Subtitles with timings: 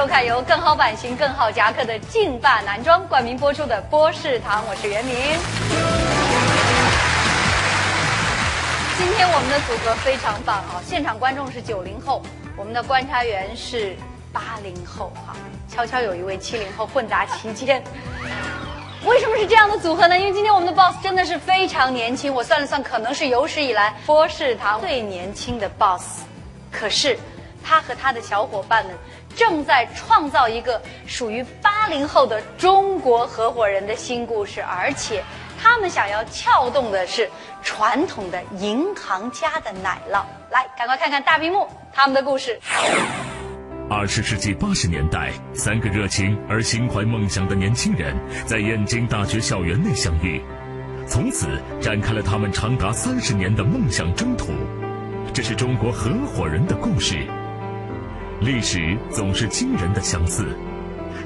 [0.00, 5.14] 收看由更好版型、更好夹克的劲霸男装冠名播出的《波士堂》，我是袁明。
[8.96, 12.22] 今天我们的组合非常棒啊，现场观众是九零后，
[12.56, 13.94] 我们的观察员是
[14.32, 15.36] 八零后哈，
[15.68, 17.84] 悄悄有一位七零后混杂其间。
[19.04, 20.18] 为什么是这样的组合呢？
[20.18, 26.22] 因为今天我们的 boss 真的是非常年轻，我算了算，可能是有史以来波士堂最年轻的 boss。
[26.72, 27.18] 可是，
[27.62, 28.94] 他和他的小伙伴们
[29.40, 35.24] 正在创造一个属于八零后的中国合伙人的新故事，而且
[35.58, 37.26] 他们想要撬动的是
[37.62, 40.22] 传统的银行家的奶酪。
[40.50, 42.60] 来，赶快看看大屏幕他们的故事。
[43.88, 50.38] 二十世纪八十年代，三个热情而心怀梦想的年轻人在燕京大学校园内相遇，
[51.06, 51.46] 从此
[51.80, 54.52] 展开了他们长达三十年的梦想征途。
[55.32, 57.26] 这是中国合伙人的故事，
[58.40, 60.46] 历史总是惊人的相似。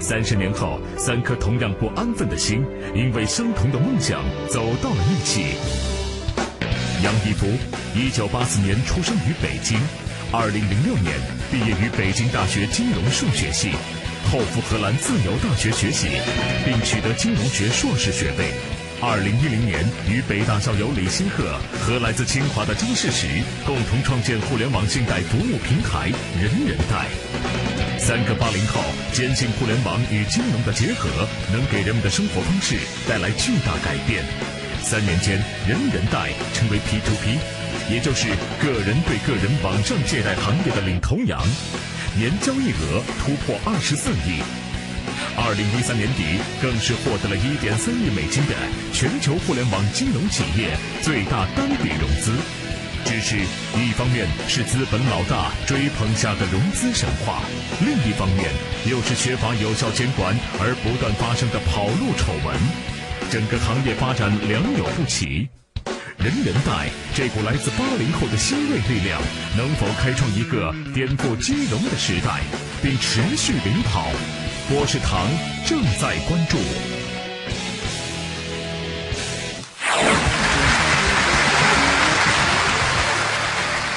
[0.00, 5.54] 三十年后，三颗同样不安分的心，因为相同的梦想走到了一起。
[7.04, 7.46] 杨一夫，
[7.94, 9.78] 一九八四年出生于北京。
[10.32, 11.14] 二零零六年
[11.52, 13.70] 毕业于北京大学金融数学系，
[14.32, 16.08] 后赴荷兰自由大学学习，
[16.64, 18.73] 并取得金融学硕士学位。
[19.06, 23.28] 二零一零年与北大校友李新鹤和来自清华的张世石
[23.66, 26.08] 共同创建互联网信贷服务平台
[26.40, 27.04] 人人贷。
[27.98, 28.80] 三个八零后
[29.12, 34.24] 坚信互联网与金融的结合能给人们的生活方式带来巨大改变。
[34.80, 35.36] 三年间，
[35.68, 37.36] 人人贷成为 P to P。
[37.92, 41.44] 也就是个人对个人网上借贷行业的领头羊，
[42.16, 44.40] 年交易额突破二十四亿。
[45.36, 48.54] 二零一三年底，更是获得了一点三亿美金的
[48.92, 52.32] 全球互联网金融企业最大单笔融资。
[53.04, 53.36] 只是，
[53.76, 57.42] 一方面是资本老大追捧下的融资神话，
[57.80, 58.50] 另一方面
[58.86, 62.56] 又是缺乏有效监管而不断发生的跑路丑闻，
[63.30, 65.46] 整个行业发展良莠不齐。
[66.16, 69.20] 人人贷这股来自八零后的新锐力量，
[69.54, 72.40] 能否开创一个颠覆金融的时代，
[72.82, 74.08] 并持续领跑？
[74.66, 75.28] 波士堂
[75.66, 76.56] 正在关注。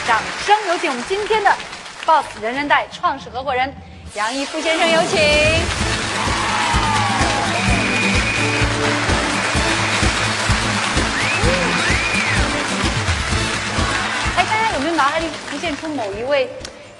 [0.06, 1.50] 掌声有请我们今天的
[2.06, 3.74] BOSS 人人贷创始合伙人
[4.16, 5.18] 杨一夫先生，有请。
[14.36, 16.50] 大家有没有脑海里浮现出某一位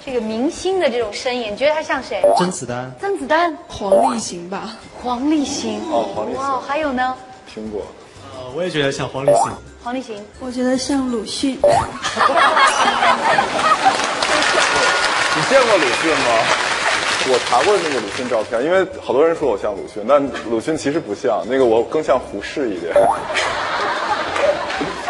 [0.04, 2.22] 这个明星的这种身影，你觉得他像谁？
[2.38, 2.90] 甄子丹。
[3.00, 3.56] 甄子丹。
[3.66, 4.76] 黄立行吧。
[5.02, 5.80] 黄立行。
[5.90, 6.42] 哦，黄立行。
[6.42, 7.14] 哇，还有呢？
[7.52, 7.86] 苹果。
[8.34, 9.52] 呃，我也觉得像黄立行。
[9.82, 10.24] 黄立行。
[10.40, 11.58] 我觉得像鲁迅。
[15.36, 16.30] 你见过鲁迅吗？
[17.30, 22.94] 我查过那个鲁迅照片，因为好多人说我像鲁迅，但鲁迅其实不像，那个我更像胡适一点。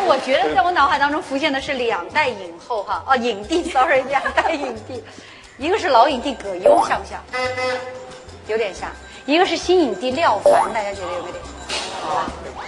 [0.09, 5.05] 我觉得在我脑海当中浮现的是两代影后哈哦影帝， sorry，两代影帝，
[5.59, 7.23] 一个是老影帝葛优，像不像？
[8.47, 8.91] 有点像。
[9.27, 11.45] 一个是新影帝廖凡，大家觉得有没有点？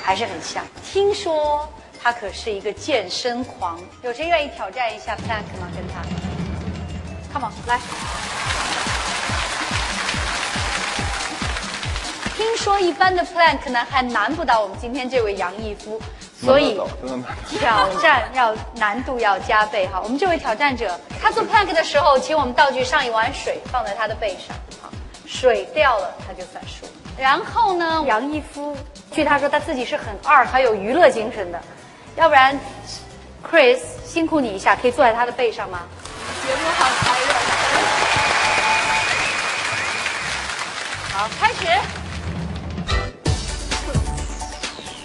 [0.03, 0.63] 还是很像。
[0.85, 1.67] 听说
[2.03, 5.67] 他可是一个健身狂，有谁愿意挑战一下 Plank 吗？
[5.75, 6.03] 跟他
[7.33, 7.81] ，Come on，来。
[12.37, 15.99] 听说一般的 Plank 呢还难不倒我们今天这位杨毅夫。
[16.43, 16.81] 所以
[17.47, 20.01] 挑战要难度要加倍哈。
[20.03, 24.89] 我们这位挑战者，他做 plank 的时候，请我们道具上一碗水放在他的背上，好，
[25.27, 26.87] 水掉了他就算输。
[27.19, 28.75] 然后呢，杨一夫，
[29.13, 31.61] 据他说他自己是很二，还有娱乐精神的，
[32.17, 32.59] 要不然
[33.47, 35.81] ，Chris 辛苦你一下，可以坐在他的背上吗？
[36.47, 37.29] 节目好残忍。
[41.13, 41.67] 好，开始，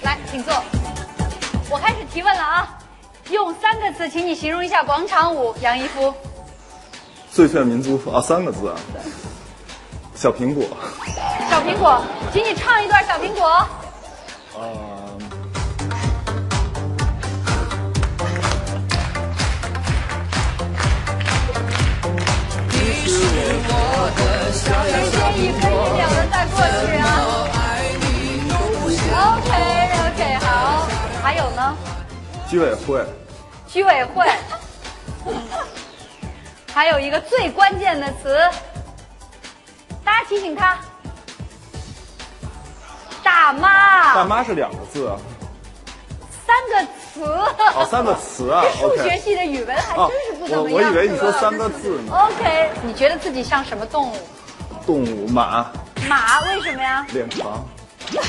[0.04, 0.64] 来，请坐。
[1.70, 2.78] 我开始提问了啊！
[3.32, 6.14] 用三个字，请你形容一下广场舞，杨一夫。
[7.32, 8.76] 最炫民族风啊，三个字啊。
[10.14, 10.64] 小苹果。
[11.50, 13.48] 小苹果，请你唱一段小苹果。
[13.48, 13.68] 啊。
[22.70, 23.18] 你是
[23.68, 23.74] 我
[24.16, 25.18] 的小苹果。
[25.36, 27.04] 一分一秒的再过去啊。
[29.18, 29.85] OK。
[32.50, 33.04] 居委会。
[33.68, 34.26] 居委会。
[36.74, 38.38] 还有一个最关键的词，
[40.04, 40.78] 大家提醒他。
[43.24, 44.14] 大妈。
[44.14, 45.18] 大妈是两个字啊。
[46.46, 47.24] 三个词。
[47.76, 50.92] 哦，三个词啊 这数学系的语文还啊真是不怎我么样。
[50.92, 52.14] 我以为你说三个字呢。
[52.14, 54.16] OK，你觉得自己像什么动物？
[54.86, 55.72] 动物马
[56.08, 56.42] 马？
[56.42, 57.06] 为什么呀？
[57.12, 57.66] 脸长，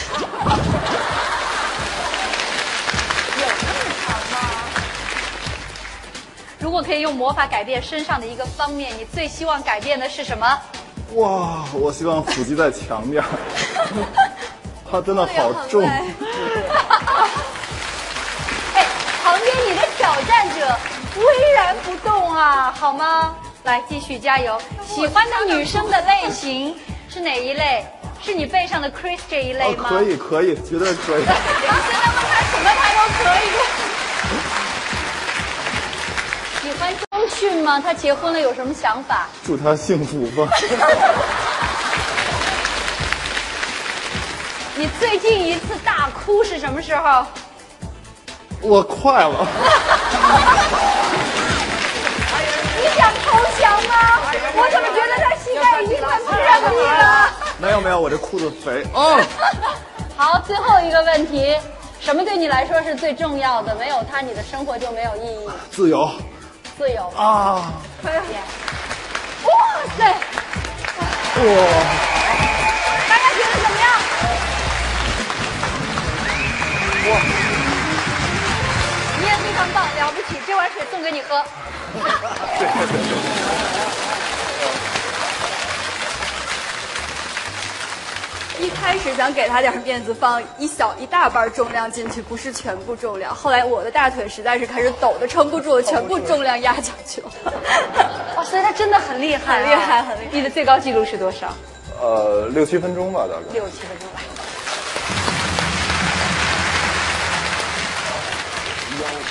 [6.67, 10.45] 如果可以用魔法改变身上的一个方面，你最希望改变的是什么？
[11.15, 13.29] 哇，我希望腹肌再强点儿。
[14.91, 15.81] 它真的好重。
[15.87, 16.05] 哎，
[19.23, 20.77] 旁边你的挑战者
[21.15, 23.37] 巍然不动啊，好吗？
[23.63, 24.61] 来，继续加油。
[24.85, 26.77] 喜欢的女生的类型
[27.09, 27.87] 是哪一类？
[28.21, 29.89] 是你背上的 Chris 这一类哦，吗？
[29.89, 31.23] 可以可以，绝对可以。
[31.23, 31.37] 你现
[31.95, 33.86] 在问他什么他都可以。
[36.67, 37.79] 喜欢周迅吗？
[37.79, 39.29] 他结婚了有什么想法？
[39.45, 40.49] 祝他幸福吧。
[44.75, 47.25] 你最近一次大哭是什么时候？
[48.63, 49.47] 我快了。
[52.77, 53.95] 你想投降吗？
[54.57, 57.31] 我怎么觉得他膝盖已经快不让你了？
[57.63, 58.85] 没有没有，我这裤子肥。
[58.93, 59.23] 哦，
[60.17, 61.57] 好，最后一个问题，
[62.01, 63.73] 什么对你来说是最重要的？
[63.77, 65.49] 没有它，你的生活就没有意义。
[65.71, 66.11] 自由
[66.77, 67.09] 自由。
[67.17, 67.73] 啊！
[68.05, 68.11] 哇
[69.97, 70.01] 塞！
[71.37, 71.41] 哇，
[73.09, 73.85] 大家觉得怎么样？
[77.09, 77.11] 哇
[79.19, 80.29] 你也非常棒，了不起！
[80.47, 81.43] 这碗水送给你喝。
[88.59, 93.35] 一开始想给他点面子，放一小一大半重量进去，不是全部重量。
[93.35, 97.31] 后来我的大腿实在是开始抖的撑不住了，全部重量压下去了。
[98.37, 101.53] 哇，所以他真的很厉害、啊很厉害很厉害你的最高记录是多少？
[102.01, 103.53] 呃，六七分钟吧，大概。
[103.53, 104.21] 六七分钟吧。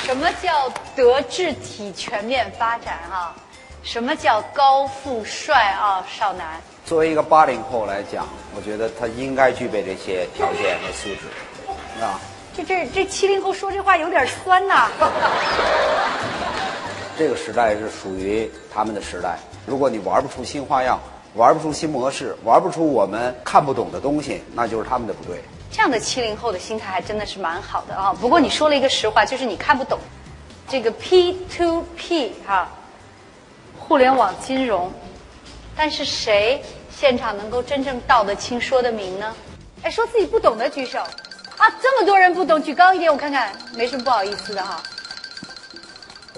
[0.06, 3.34] 什么叫德智体全面发展啊？
[3.82, 6.06] 什么叫高富帅啊？
[6.08, 11.22] 少男，作为一个八零后来讲，我觉得他应该具备这些条件和素质，
[12.00, 12.22] 啊，
[12.56, 14.88] 这这这七零后说这话有点酸呐、
[17.18, 19.40] 这个时代是属于他们的时代。
[19.66, 21.00] 如果你玩不出新花样，
[21.34, 25.42] 玩不出新模式，玩不出我们看不懂的东西，那就是他们的不对。
[25.72, 28.14] 这样的七零后的心态还真的是蛮好的啊。
[28.22, 29.98] 不过你说了一个实话，就是你看不懂
[30.70, 32.70] 这个 P to P 哈、
[33.80, 34.92] 互联网金融，
[35.76, 36.62] 但是谁
[36.98, 39.36] 现场能够真正道得清、说得明呢？
[39.84, 41.68] 哎，说自己不懂的举手啊！
[41.82, 44.82] 这么多人不懂，举高一点，我看看，没什么不好意思的哈。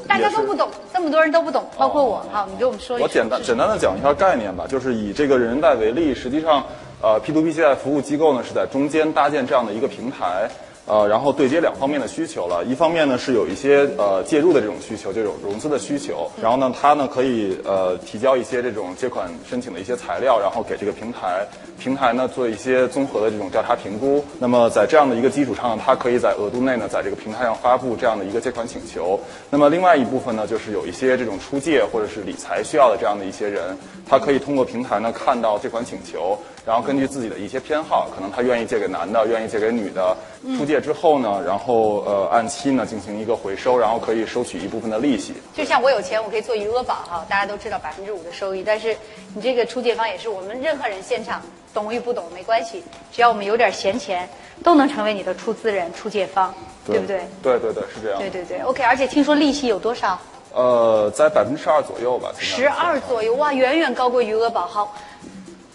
[0.07, 2.47] 大家都不懂，这么多人都不懂，包括我哈。
[2.51, 3.03] 你给我们说一下。
[3.03, 6.63] 我简单简单的讲一下概念吧，就是以这个人人贷为例，实际上，
[7.01, 10.49] 呃，P2P 借贷服务机构呢是在中间搭建这样的一个平台，
[10.87, 12.63] 呃，然后对接两方面的需求了。
[12.63, 21.45] 一方面呢是有一些呃介入的这种需求，就有融资的需求，然后呢它呢可以呃提交一些这种借款申请的一些材料，然后给这个平台，
[21.77, 24.23] 平台呢做一些综合的这种调查评估。
[24.39, 29.19] 那么在这样的一个基础上他，可以在额度内呢在这个平台上发布这样的一个借款请求。
[29.49, 33.77] 那么另外一部分呢，就是有一些这种出借或者是理财需要的这样的一些人，
[34.07, 40.13] 他可以通过平台呢看到借款请求，然后根据自己的一些偏好，可能他愿意借给男的，愿意借给女的，
[40.57, 45.33] 出借之后呢，然后呃按期呢进行一个回收，然后可以收取一部分的利息。
[45.55, 48.93] 就像我有钱，我可以做余额宝哈，大家都知道百分之五的收益，但是
[49.33, 51.41] 你这个出借方也是我们任何人现场
[51.73, 52.83] 懂与不懂没关系，
[53.13, 54.27] 只要我们有点闲钱，
[54.61, 56.53] 都能成为你的出资人、出借方，
[56.85, 57.21] 对不对？
[57.41, 58.19] 对对对，是这样。
[58.19, 58.83] 对对对，OK。
[58.83, 60.19] 而且听说利息有多少？
[60.53, 62.29] 呃，在百分之十二左右吧。
[62.37, 64.65] 十二左右，哇，远远高过余额宝。
[64.65, 64.95] 好，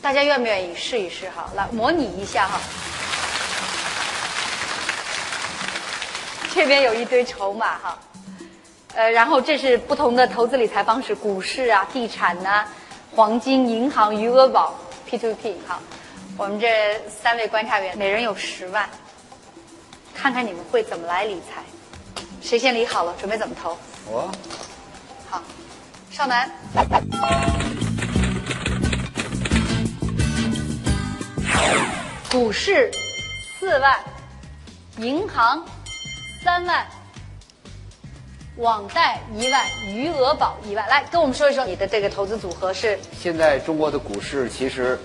[0.02, 1.48] 大家愿不愿意试一试哈？
[1.54, 2.60] 来模拟一下哈。
[6.52, 7.98] 这边有一堆筹码哈，
[8.94, 12.66] 呃，然后这是不同的投资理财方式，股市啊、地产呐、
[13.14, 14.74] 黄金、银行、余额宝、
[15.06, 15.80] P to P 哈。
[16.36, 18.90] 我们这三位观察员每人有十万，
[20.14, 21.62] 看看你们会怎么来理财。
[22.42, 23.78] 谁先理好了，准备怎么投？
[24.06, 24.30] 我
[25.30, 25.40] 好，
[26.10, 26.50] 少南。
[32.30, 32.90] 股市
[33.60, 33.98] 四万，
[34.98, 35.64] 银行
[36.42, 36.86] 三万，
[38.56, 40.88] 网贷一万，余额宝一万。
[40.88, 44.98] 来，跟我们说一说你的这个投资组合是现在中国的股市其实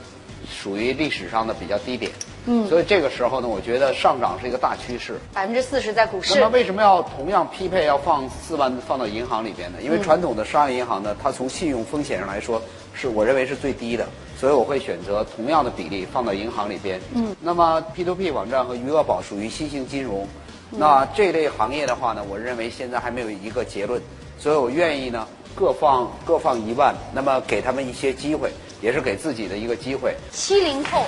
[0.50, 2.12] 属于历史上的比较低点，
[2.46, 5.20] 嗯，所以这个时候呢，我觉得上涨是一个大趋势。
[5.34, 9.80] 百分之四十在股市那么，为什么要同样匹配要放四万放到银行里边呢？
[9.82, 12.62] 因为传统的商业银行呢，它从信用风险上来说，
[12.94, 14.08] 是我认为是最低的，
[14.40, 17.02] 所以我会选择同样的比例放到银行里边。
[17.16, 20.28] 嗯，那么 P to P 网站和余额宝属于新型金融，
[20.70, 24.02] 那这类行业的话呢，我认为现在还没有一个结论，
[24.38, 30.16] 所以我愿意呢各放各放一万，那么给他们一些机会，也是给自己的一个机会。
[30.32, 31.06] 七零后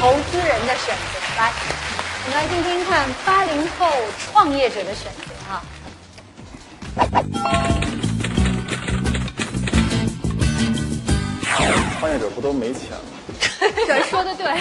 [0.00, 1.52] 投资人的选择，来，
[2.24, 3.86] 我们来听听看八零后
[4.32, 5.62] 创业者的选择哈。
[12.00, 12.98] 创业者不都没钱吗？
[13.86, 14.58] 对，说的对，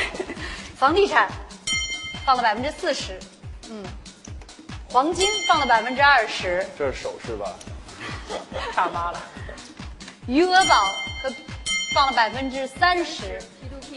[0.75, 1.29] 房地产
[2.25, 3.17] 放了百分之四十，
[3.69, 3.81] 嗯，
[4.89, 7.55] 黄金放了百分之二十，这是首饰吧？
[8.75, 9.21] 大妈了，
[10.27, 10.75] 余额宝
[11.23, 11.33] 和
[11.95, 13.39] 放了百分之三十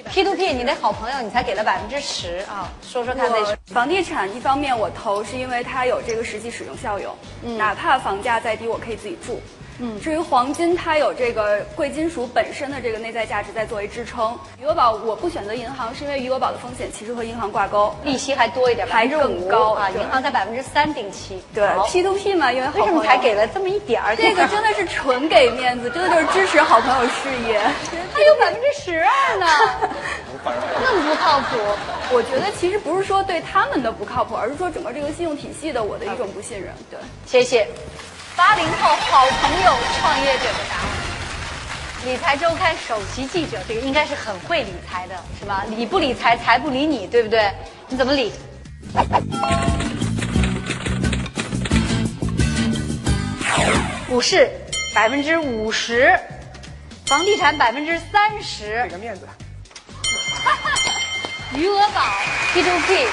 [0.09, 3.57] ，P to P，你的好朋友你才给了百分之十啊，说说看那什么？
[3.75, 7.13] 房地产一方面我投是因为它有这个实际使用效用，
[7.59, 9.43] 哪怕房价再低，我可以自己住。
[9.85, 14.39] 嗯，至于黄金，它有这个贵金属本身的这个内在价值在作为支撑。
[14.61, 19.91] 余额宝我不选择银行，是因为余额宝的风险其实和银行挂钩，利息还多一点，还更高啊！
[19.91, 24.15] 银行在百分之三定期，对 P to P 嘛，因为为什么才给了这么一点儿？
[24.15, 27.59] 这个真的是纯给面子，真的就是支持好朋友事业。
[28.15, 29.47] 还有百分之十二呢，
[30.45, 31.57] 那么不靠谱。
[32.13, 36.73] 我觉得其实不是说对他们的不靠谱，而是说整个这个信用体系的我的一种不信任。
[36.89, 37.67] 对，谢谢，
[38.37, 40.85] 八零后好朋友创业者的答案。
[42.05, 45.65] 理财周刊首席记者，这个应该是很会理财的，是吧？
[45.69, 47.53] 理不理财，财不理你，对不对？
[47.89, 48.33] 你怎么理？
[54.09, 54.51] 股市
[54.95, 56.19] 百分之五十，
[57.07, 59.29] 房地产百分之三十给，个面子。
[61.55, 62.03] 余额宝
[62.53, 63.07] P to P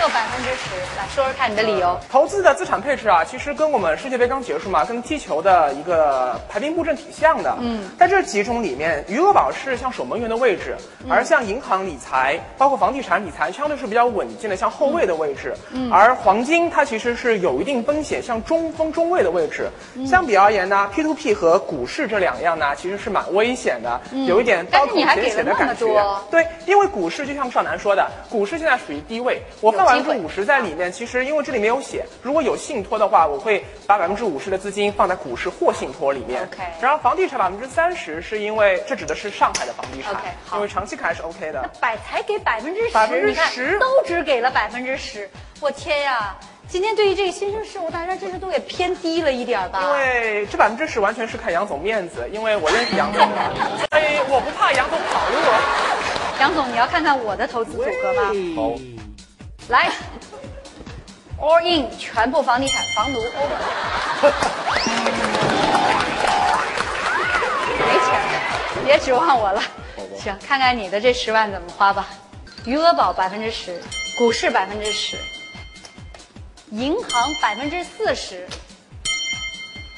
[0.00, 0.74] 各百分之十。
[0.96, 1.98] 来说说看你的理由。
[2.10, 7.54] 投资的资产配置啊，其实跟我们世界杯刚结束嘛，跟踢球的一个排兵布阵挺像的。
[7.60, 10.76] 嗯，在这几种里面，余额宝是像守门员的位置，
[11.08, 15.54] 而像银行理财，包括房地产理财，相对是比较稳健的，像后卫的位置。
[15.70, 19.68] 嗯，而黄金它其实是有一定风险，像中锋中卫的位置。
[20.06, 25.86] 相比而言呢，P to P 和股市这两样呢，其实是蛮危险的，有一点刀口舔血的感觉。
[26.30, 36.42] 对，因为股市就像少南说的，股市现在属于低位，我放百分之五十在里面，其实因为这里没有写，如果有信托的话，我会把百分之五十的资金放在股市或信托里面。
[36.44, 41.70] OK 然后房地产百分之三十是因为这指的是上海的房地产 OK，好因为长期看是 OK 那的。
[41.80, 45.28] 百才给百分之十，10%你看都只给了百分之十，
[45.60, 46.36] 我天呀！
[46.68, 49.82] 今天对于这个新生事物，大家真是都给偏低了一点吧？
[49.82, 53.36] 因为这百分之十完全是看杨总面子，因为我认识杨总的，
[53.90, 56.40] 所 以我不怕杨总跑路。
[56.40, 58.22] 杨总，你要看看我的投资组合吗？
[58.56, 58.72] 好，
[59.72, 59.90] 来
[61.40, 63.56] ，all in 全部房地产房奴 over。
[67.78, 69.62] 没钱了，别指望我了。
[70.22, 72.06] 行，看看你的这十万怎么花吧。
[72.66, 73.82] 余额宝百分之十，
[74.18, 75.16] 股市百分之十，
[76.70, 78.46] 银行百分之四十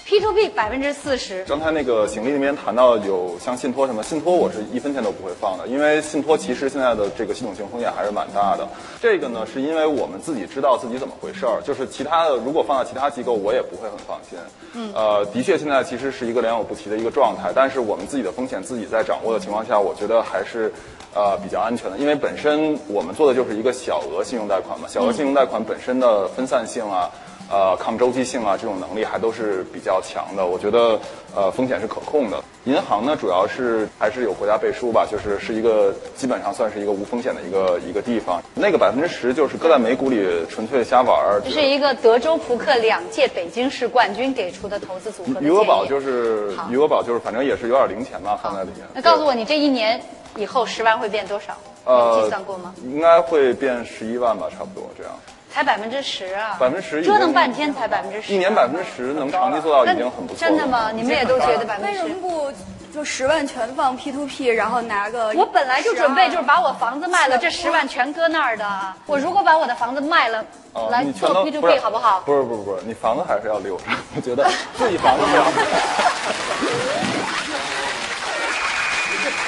[0.04, 1.44] ，P to P 百分之四十。
[1.44, 8.68] 刚才那个邢丽那边谈到有像信托什么，信托我是一分钱都不会放的，因为信托其实现在的这个系统性风险还是蛮大的。
[9.00, 14.38] 这个呢，是因为我们自己知道自己怎么回事儿，就是其他的如果放在其他机构，我也不会很放心。
[14.74, 20.72] 嗯，呃，的确现在其实是一个良莠不齐的一个状态，但是我们自己的风险自己在掌握的情况下，我觉得还是。
[21.16, 27.08] 呃，比较安全的，因为本身我们做的就是一个小额信用贷款嘛，小额信用贷款本身的分散性啊，
[27.50, 30.46] 呃，抗周期性啊，这种能力还都是比较强的。
[30.46, 30.98] 我觉得，
[31.34, 32.42] 呃，风险是可控的。
[32.64, 38.42] 银行呢，主要是还是有国家背书吧，就是是一个基本上算是一个无风险的一个一个地方。
[38.54, 41.42] 那个百分之十就是搁在美股里纯粹瞎玩儿。
[41.44, 45.40] 这是一个德州扑克两届北京市冠军给出的投资组合。
[45.40, 48.86] 余额宝就是余额宝就是，反正也是有点零钱嘛，放在里面。
[48.94, 50.00] 那告诉我，你这一年
[50.36, 51.54] 以后十万会变多少？
[51.86, 52.74] 有计算过吗？
[52.82, 55.12] 应该会变十一万吧，差不多这样。
[55.54, 56.56] 才百分之十啊！
[56.58, 60.50] 百分之十折腾半天才百分之十，一年百分之十能长期做到已经很不错了。
[60.50, 60.90] 真的吗？
[60.92, 62.20] 你们也都觉得百分之十为什么？
[62.20, 62.52] 不
[62.92, 65.32] 就十万全放 P to P，然后拿个？
[65.36, 68.66] 我本来就准备就是把我房子卖了，这十万全搁那儿的。
[69.06, 72.20] 我如果把我的房子卖了，哦来做 P to P 好不好？
[72.26, 73.84] 不是不是不是，你房子还是要留着。
[74.16, 75.52] 我觉得自己房子不要卖。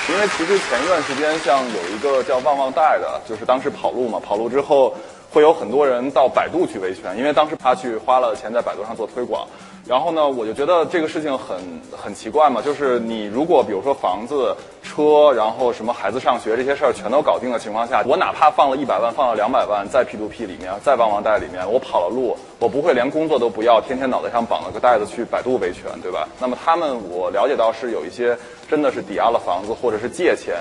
[0.09, 4.95] 因为其实前一段时间，像有一个叫旺旺贷的，就是当时跑路嘛，跑路之后
[5.31, 9.47] 会有很多人到百度去维权，因为当时他去花了钱在百度上做推广。
[9.87, 11.57] 然后呢，我就觉得这个事情很
[11.97, 14.53] 很奇怪嘛，就是你如果比如说房子、
[14.83, 26.27] 车，然后什么孩子上学这些事儿全都搞定的情况下，我哪怕放了一百万，放了两百万在 P to P 里面，在旺旺贷里面，我跑了路，我不会连工作都不要，天天脑袋上绑了个袋子去百度维权，对吧？
[26.41, 28.37] 那么他们我了解到是有一些
[28.69, 30.57] 真的是抵押了房子，或者是借钱。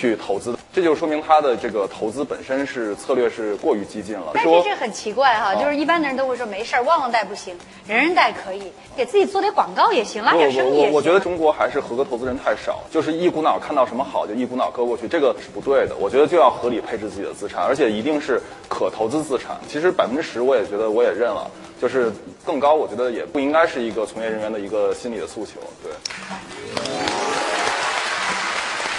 [0.00, 4.30] 去投资，这就说明他的这个投资本身是策略是过于激进了。
[4.32, 7.54] 但是这很奇怪哈，哦就是一般的人都会说没事儿，旺旺贷不行，
[7.86, 10.92] 人人贷可以，给自己做点广告也行，拉点生意也行。
[10.92, 15.94] 我我觉得中国还是合格投资人太少，就是一股脑看到什么好就一股脑搁过去，这个是不对的。
[15.96, 18.40] 我觉得就要合理配置自己的资产，而且一定是
[18.70, 19.60] 可投资资产。
[19.68, 22.10] 其实百分之十我也觉得我也认了，就是
[22.42, 25.60] 更高，我觉得也不应该是一个从业人员的一个心理的诉求。
[25.84, 25.92] 对。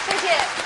[0.05, 0.60] 谢谢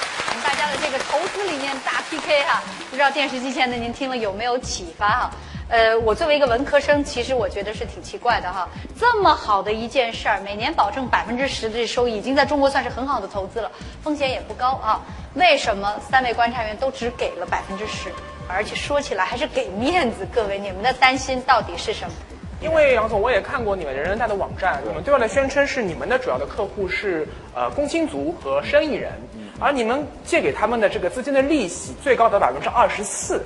[0.66, 5.32] 家的这个投资理念大 PK 哈、不知道电视机前的您听了有没有启发哈、
[5.70, 8.68] 呃，我作为一个文科生，其实我觉得是挺奇怪的哈。
[9.00, 15.02] 这么好的一件事儿，每年保证百分之十的收益，已经在中国算是很好的投资了，风险也不高啊。
[15.36, 18.10] 为什么三位观察员都只给了百分之十？
[18.48, 22.14] 而且说起来还是给面子，各位，你们的担心到底是什么？
[22.62, 29.12] 因为杨总，我也看过你们人人贷的网站，你们对外的宣称是你们的主要的客户是呃工薪族和生意人，
[29.60, 33.42] 而你们借给他们的这个资金的利息最高达百分之二十四。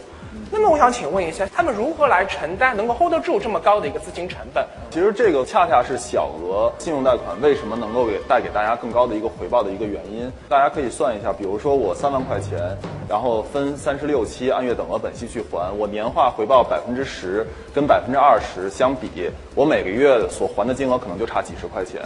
[0.51, 4.63] 那么我想请问一下，他们如何来承担，能够 hold 得住这么高的一个资金成本？
[4.91, 10.31] 其实这个恰恰是小额信用贷款为什么能够给带给大家更高的一个回报的一个原因。
[10.47, 12.59] 大家可以算一下，比如说我三万块钱，
[13.07, 22.01] 然后分三十六期按月等额本息去还，我年化回报百分之十，跟百分之二十相比，我每个月所还的金额可能就差几十块钱。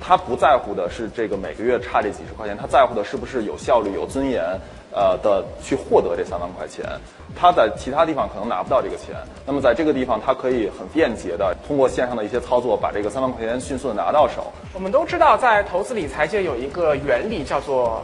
[0.00, 4.42] 他不在乎的是这个每个月差这几十块钱，他在乎的是不是有效率、有尊严，
[4.92, 6.84] 呃的去获得这三万块钱。
[7.36, 14.52] 他在其他地方可能拿不到这个钱，那么在这个地方，他可以很便捷的通过线上的一些操作，把这个三万块钱迅速的拿到手。
[14.72, 18.02] 我们都知道，在投资理财界有一个原理叫做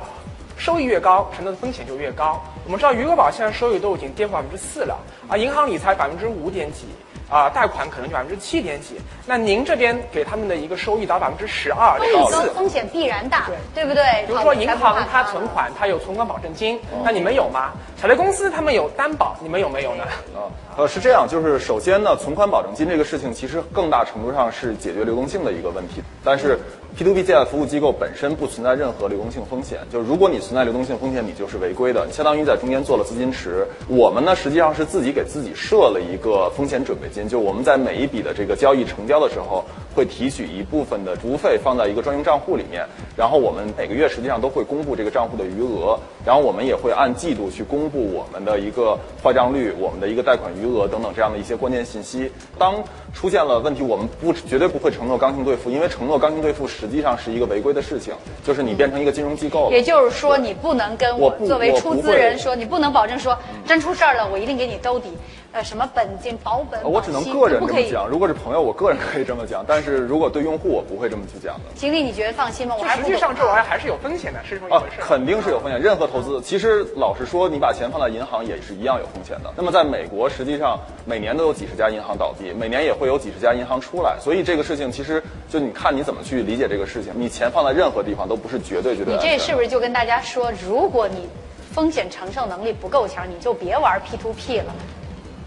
[0.57, 2.43] 收益越高，承担的风险就越高。
[2.65, 4.99] 我们知道余额宝现在收益都已经跌破百分之四了，
[5.29, 6.87] 啊，银行理财百分之五点几。
[7.31, 12.55] 啊，贷款可能就百分之七点几，那您这边给他们的一个收益达百分之十二风险高，点四。
[12.55, 14.05] 风险必然大，对不对？
[14.27, 17.71] 比如说银行它存款，它有存款保证金，那你们有吗？
[18.01, 20.05] 产业公司他们有担保，你们有没有呢？
[20.35, 26.01] 啊，呃，是这样，就是首先呢，存款保证金这个事情，其实更大程度上是解决流动性的一个问题。
[26.25, 26.59] 但是
[26.97, 33.67] P to P 借贷服务机构本身不存在任何流动性风险，就是如果你存在流动性风险，你就是违规的，相当于在中间做了资金池。
[33.87, 39.67] 我们呢，实际上是自己给自己设了一个风险准备金，就我们在每一笔的这个交易成交的时候，
[40.01, 52.33] 会提取一部分的服务费放在一个专用账户里面，然后我们每个月实际上都会公布这个账户的余额，然后我们也会按季度去公布我们的一个坏账率、我们的一个贷款余额等等这样的一些关键信息。
[52.59, 52.83] 当
[53.13, 59.77] 出现了问题，我们不绝对不会承诺刚性兑付，因为承诺刚性兑付实际上是一个违规的事情，就是你变成一个金融机构了。
[59.77, 63.37] 也就是说，你不能跟我作为出资人说，你不能保证说
[63.67, 65.11] 真出事儿了，我一定给你兜底。
[65.53, 67.59] 呃，什么本金保本，呃我只能个人。
[67.59, 71.65] 这么讲，如果是朋友，我个人可以这么讲，但是如果对用户，我不会这么去讲的。
[71.75, 72.77] 经理，你觉得放心吗？
[72.79, 75.81] 我还实际上这玩意儿还是有风险的，是这么一啊回事。，肯定是有风险。
[75.81, 79.53] 任何投资，其实老实说，你把钱放在银行也是一样有风险的。
[79.57, 84.17] 那么在美国，实际上每年都有几十家银行倒闭，每年也会有几十家银行出来。
[84.21, 87.13] 所以这个事情其实就你看你怎么去理解这个事情。
[87.17, 89.21] 你钱放在任何地方都不是绝对绝对你。
[89.21, 91.29] 这是不是就跟大家说，如果你
[91.73, 94.73] 风险承受能力不够强，你就别玩 P to P 了，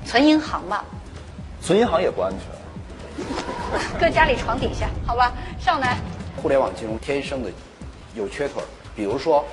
[0.05, 0.83] 存银行吧，
[1.61, 2.39] 存银行也不安全。
[3.99, 5.31] 搁家里床底下，好吧？
[5.59, 5.97] 上来，
[6.41, 7.49] 互联网金融天生的
[8.15, 9.45] 有缺腿儿，比如说，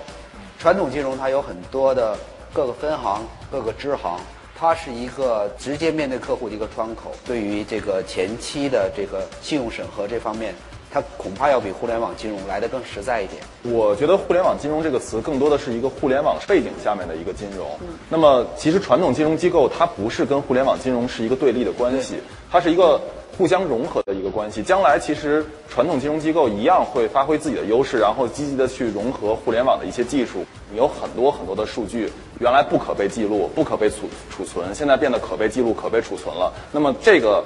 [0.58, 2.16] 传统金融它有很多的
[2.52, 4.18] 各个分行、各个支行，
[4.58, 7.12] 它是一个直接面对客户的一个窗口。
[7.24, 10.54] 对于这个前期的这个信用审核这方面，
[10.92, 13.40] 它恐怕要比互联网金融来得更实在一点。
[13.74, 17.68] 我觉得“互联网金融”这个词更多的是一个互联网背景下面的一个金融。
[18.08, 22.16] 那么，其实传统金融机构它不是跟互联网金融是一个对立的关系，
[22.50, 23.00] 它是一个
[23.38, 24.64] 互相融合的一个关系。
[24.64, 30.44] 将来其实传统金融机构一样会发挥自己的优势，然后积极的去融合互联网的一些技术。
[30.72, 36.52] 你有很多很多的数据，原来不可被记录、不可被储储存，现在变得可被记录、可被储存了。
[36.72, 37.44] 那么这个。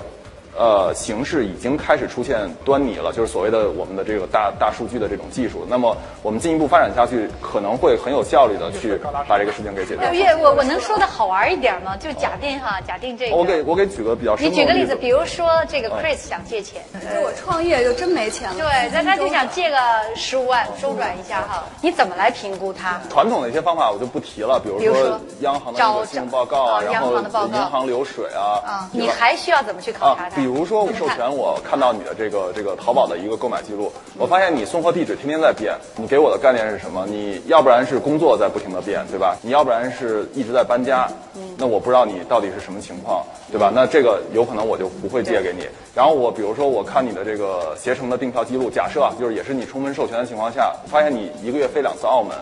[0.57, 5.67] 呃，形势已经开始出现端倪了，就是所谓的我们的这个大大数据的这种技术。
[5.69, 10.11] 那么我们进一步发展下去，可能会很有效率的去把这个事情给解决。
[10.13, 11.97] 月，我我能说的好玩一点吗？
[11.97, 18.55] 就假定哈，假定这个，我给我给举个比较生你举个例子，比如说这个 Chris 想借钱，就我创业就真没钱了。
[18.57, 19.77] 对，那他就想借个
[20.15, 23.01] 十五万周转一下哈， 你怎么来评估它？
[23.11, 30.44] 传统的一些方法我就不提了，比如比如说说央行的那个信用报告啊，然后行的报告银行流水啊，啊，你还需要怎么去考察啊，它？
[30.45, 37.07] 比如说我授权我看到你的这个这个淘宝的一个购买记录，我发现你送货地址天天在变，你给我的概念是什么？
[37.09, 39.35] 你要不然是工作在不停的变，对吧？
[39.41, 41.09] 你要不然是一直在搬家，
[41.57, 43.73] 那我不知道你到底是什么情况，对吧？
[43.75, 45.67] 那这个有可能我就不会借给你。
[45.95, 52.37] 然后我比如说我看你的这个携程的订票记录，假设啊，就是也是你充分授权的情况下，发现你一个月飞两次澳门。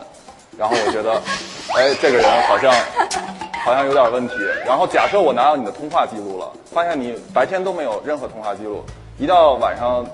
[0.59, 1.15] 然后我觉得，
[1.79, 2.75] 哎，这个人好像
[3.64, 4.35] 好像有点问题。
[4.66, 8.85] 然后假设我拿到你的通话记录了，发现你白天都没有任何通话记录，
[9.18, 10.05] 一到晚上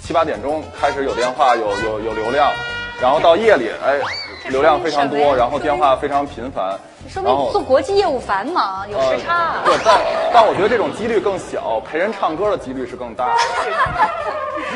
[0.00, 2.52] 七八点钟开始有电话，有有有流量，
[3.00, 4.00] 然后到夜里，哎，
[4.48, 9.56] 流量非常多，然后电话非常频繁，说明做国际业务繁忙，有时差。
[9.64, 10.00] 对，但
[10.32, 13.34] 但我觉得这种几率更小，陪人唱歌的几率是更大。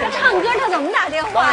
[0.01, 1.45] 他 唱歌他怎么打电话。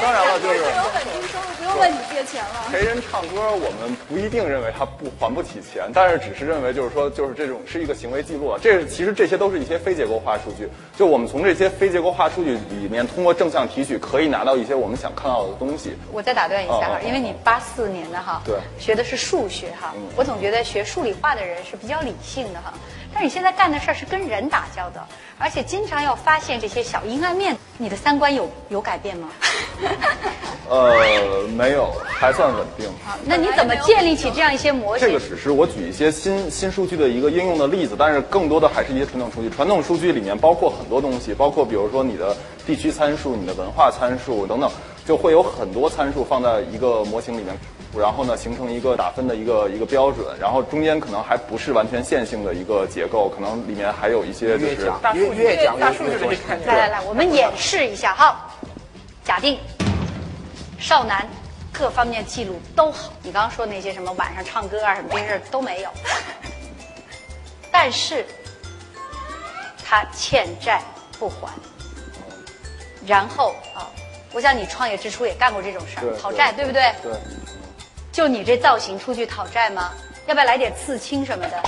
[0.00, 2.66] 当然了，就是有稳定收入，不用问你借钱了。
[2.70, 8.56] 陪人唱歌，我们不一定认为他不还不起钱，但是只是认为就是说，就是这种是一个行为记录。
[8.60, 10.68] 这其实这些都是一些非结构化数据。
[10.96, 15.96] 就我们从这些非结构化数据里面，通过正向提取，可以拿到一些我们想看到的东西。
[16.12, 22.74] 我再打断一下哈，因为你八四年的哈，对，学的是数学哈，我总觉得学数理化的人是比较理性的哈。
[23.12, 25.06] 但是你现在干的事儿是跟人打交道，
[25.38, 29.30] 而且经常要发现这些小阴暗面，你的三观有有改变吗？
[30.68, 32.86] 呃，没有，还算稳定。
[33.04, 35.06] 好，那你怎么建立起这样一些模型？
[35.06, 39.48] 这个只是我举一些新新数据的一个应用的例子，但是更多的还是一些传统数据。
[39.48, 42.36] 传统数据里面包括很多东西，包括比如说你的
[42.66, 44.68] 地区参数、你的文化参数等等，
[45.06, 47.56] 就会有很多参数放在一个模型里面。
[47.96, 58.50] 然后呢，形成一个打分的一个一个标准，然后中间可能还不是完全线性的一个结构，可能里面还有一些就是越越讲大数据的看来来来，我们演示一下哈。
[59.26, 59.58] 假定
[60.78, 61.26] 少男
[61.72, 65.90] 各方面记录都好，你刚刚说那些什么晚上唱歌啊什么这些事都没有，
[67.72, 68.24] 但是
[69.84, 70.80] 他欠债
[71.18, 71.52] 不还，
[73.04, 73.90] 然后啊，
[74.32, 76.94] 我想你创业之初也干过这种事儿，讨债对不对？
[77.02, 77.12] 对。
[78.12, 79.92] 就你这造型出去讨债吗？
[80.26, 81.62] 要不要来点刺青什么的？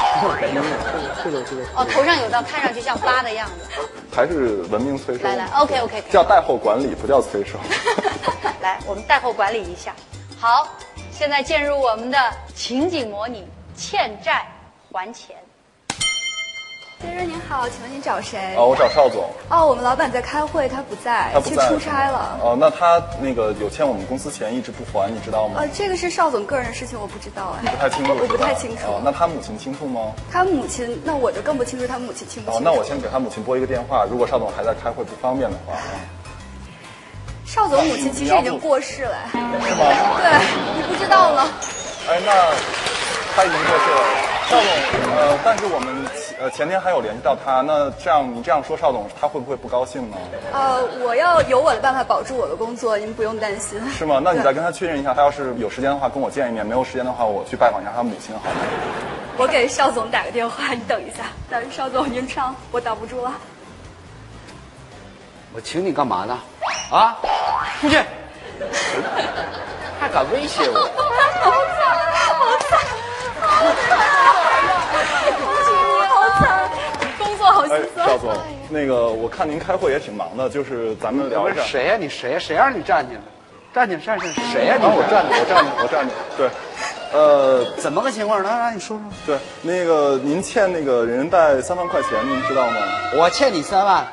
[1.23, 3.81] 这个这个哦，头上有道看上去像疤的样子。
[4.12, 5.25] 还是文明催收。
[5.25, 6.03] 来来，OK OK。
[6.11, 7.59] 叫贷后管理，不叫催收。
[8.61, 9.94] 来，我们贷后管理一下。
[10.40, 10.68] 好，
[11.12, 12.18] 现在进入我们的
[12.55, 14.44] 情景模拟：欠债
[14.90, 15.37] 还钱。
[17.01, 18.57] 先生您好，请问您找谁？
[18.57, 19.31] 哦，我找邵总。
[19.51, 22.37] 哦，我们老板在开会，他不在，他不在，去出差了。
[22.43, 25.61] 哦，那他那个有欠我们公司钱，一直不还，你知道吗？
[25.61, 27.61] 呃，这个是邵总个人的事情，我不知道哎。
[27.63, 28.11] 你不太清楚？
[28.19, 28.89] 我不太清楚。
[28.89, 30.13] 哦，那他母亲清楚吗？
[30.33, 32.67] 他母亲，那我就更不清楚他母亲清不清楚。
[32.67, 35.75] 哦，那我先给他母亲拨一个电话，如果邵总还在开会不方便的话。
[37.47, 39.15] 邵总母亲其实已经过世了。
[39.31, 39.47] 是吗？
[40.19, 41.49] 对，你不知道吗。
[42.09, 42.33] 哎，那
[43.37, 44.01] 他已经过世了。
[44.51, 46.05] 邵总，呃，但是我们。
[46.40, 50.16] 呃，前天还有联系到他，那这样你这样说，邵总他会不会不高兴呢？
[50.53, 53.81] 呃，我要有我的办法保住我的工作，您不用担心。
[53.90, 54.20] 是吗？
[54.22, 58.57] 那你再跟他确认一下，他要是有时间的话跟我见一面，没有时间的话我去拜访一下他母亲，好吗？
[59.37, 61.24] 我给邵总打个电话，你等一下。
[61.51, 63.33] 但是邵总您唱，我挡不住了。
[65.53, 66.38] 我请你干嘛呢？
[66.92, 67.16] 啊，
[67.81, 67.96] 出去！
[69.98, 70.79] 还敢威胁我？
[71.42, 72.79] 好惨，好惨，
[73.40, 73.48] 好
[73.88, 73.98] 惨！
[77.71, 78.31] 哎，赵总，
[78.71, 81.63] 那个我看您开会也挺忙的，就是咱们聊一下。
[81.63, 81.97] 谁呀？
[81.99, 82.39] 你谁呀？
[82.39, 83.21] 谁让你站起来？
[83.75, 84.33] 站起来，站起来！
[84.51, 84.77] 谁呀？
[84.81, 86.15] 你我站着，我站着，我站着。
[86.37, 86.51] 对，
[87.13, 88.43] 呃，怎么个情况？
[88.43, 89.05] 来来，你说说。
[89.27, 92.77] 对，那个您欠那个人贷三万块钱，您知道吗？
[93.15, 94.07] 我欠你三万，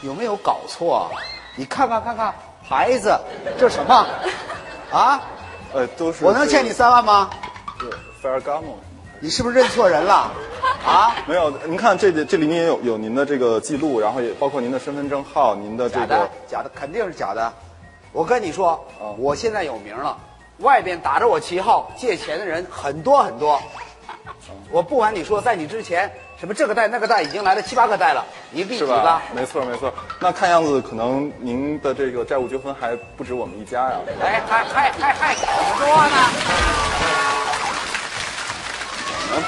[0.00, 1.10] 有没有搞错？
[1.56, 2.34] 你看看看看
[2.66, 3.16] 孩子，
[3.58, 4.06] 这什么？
[4.90, 5.20] 啊？
[5.74, 6.24] 呃，都是。
[6.24, 7.30] 我能欠你三万吗？
[7.78, 7.90] 对
[8.22, 8.74] ，Ferragamo。
[9.22, 10.32] 你是不是认错人了？
[10.82, 17.52] 啊，没有，您看这这里面也有有您的这个记录，然后也包括您的身份证号，您的这个假的，假的肯定是假的。
[18.12, 18.82] 我跟你说，
[19.18, 20.16] 我现在有名了，
[20.60, 23.60] 外边打着我旗号借钱的人很多很多。
[24.70, 29.20] 我不瞒你说，在你之前，什么这个贷那个贷已经来了七八个贷了，你比几个？
[29.34, 29.92] 没错没错。
[30.18, 33.98] 那看样子可能您的这个债务纠纷还不止我们一家呀。
[34.22, 36.89] 哎，还还还还怎么说呢？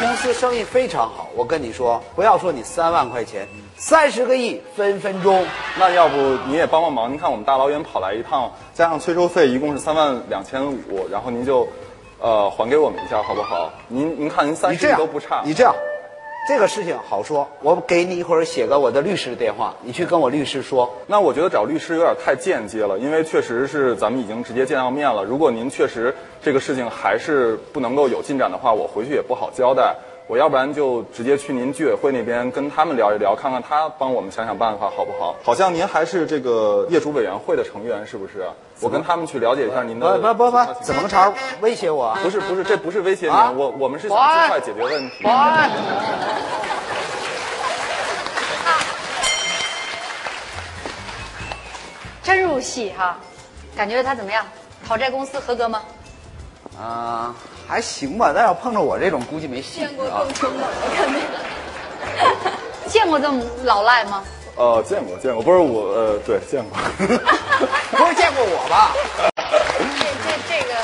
[0.02, 5.46] 公司生意非常好，我跟你说，不要说你三万块钱，三十个亿分分钟。
[5.78, 6.16] 那要不
[6.48, 7.08] 你也帮帮忙？
[7.12, 11.68] 您看我们大老远跑来一趟，加上催收费一共是三万两千五，然后您就，
[12.18, 13.70] 呃，还给我们一下好不好？
[13.86, 15.40] 您您看您三十亿都不差。
[15.44, 15.72] 你这样。
[16.48, 20.92] 这个事情好说，我给你一会儿写个我的律师的电话，你去跟我律师说。
[21.07, 25.22] 那我觉得找律师有点太间接了，因为确实是咱们已经直接见到面了。
[25.22, 29.94] 如果您确实这个事情还是不能够有进展的话，我回去也不好交代。
[30.28, 35.35] 我要不然就直接去您居委会那边跟他们聊一聊，看看他帮我们想想办法好不好？
[35.42, 38.46] 好像您还是这个业主委员会的成员，是不是？
[38.80, 40.18] 我跟他们去了解一下您的。
[40.18, 41.32] 不不不，怎么个茬？
[41.61, 42.16] 威胁我？
[42.22, 45.24] 不是不是，这不是威胁您，我我们是想尽快解决问题。
[52.22, 53.18] 真入戏哈，
[53.76, 54.46] 感觉他怎么样？
[54.87, 55.82] 讨债公司合格吗？
[56.80, 57.35] 啊，
[57.66, 60.35] 还行吧，但要碰着我这种，估计没戏见过啊更。
[60.35, 61.20] 凶猛的，肯定。
[62.88, 64.22] 见过这么老赖吗？
[64.55, 66.79] 呃，见过见过，不是我呃，对，见过。
[66.98, 68.92] 不是见过我吧？
[69.37, 69.42] 这
[70.22, 70.75] 这这个，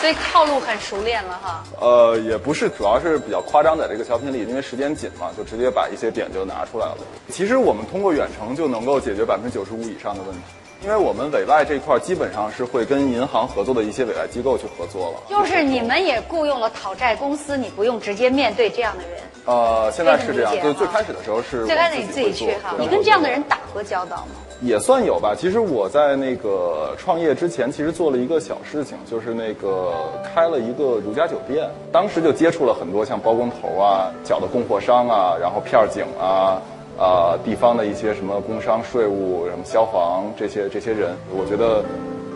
[0.00, 1.62] 所以套路很熟练了哈。
[1.78, 6.96] 呃，也不是，主要是比较夸张，在这个小品里，因为时间紧嘛，就直接把一些点就拿出来了。
[7.28, 10.40] 其实我们通过远程就能够解决百分之九十五以上的问题，
[10.82, 15.18] 因为我们委外这一块儿基本上是会跟银行合作的一些委外机构去合作了。
[15.28, 19.20] 就是你们也雇佣了讨债公司，你不用直接面对这样的人。
[19.44, 24.32] 呃，现在是这样，对，可以这么理解哈最开始的时候是最开始你自己去哈，你跟这样的人打过交道吗？
[24.62, 25.34] 也算有吧。
[25.36, 29.92] 其实我在那个创业之前，其实做了一个小事情，就是那个
[30.34, 31.68] 开了一个如家酒店。
[31.92, 36.60] 当时就接触了很多像包工头啊、脚的供货商啊，然后片儿警啊。
[37.00, 41.82] 啊、地方的一些什么工商、税务、什么消防这些这些人，我觉得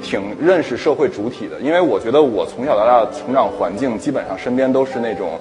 [0.03, 1.61] 挺认识社会主体的。
[1.61, 5.39] 因为我觉得我从小到大的成长环境，基本上身边都是那种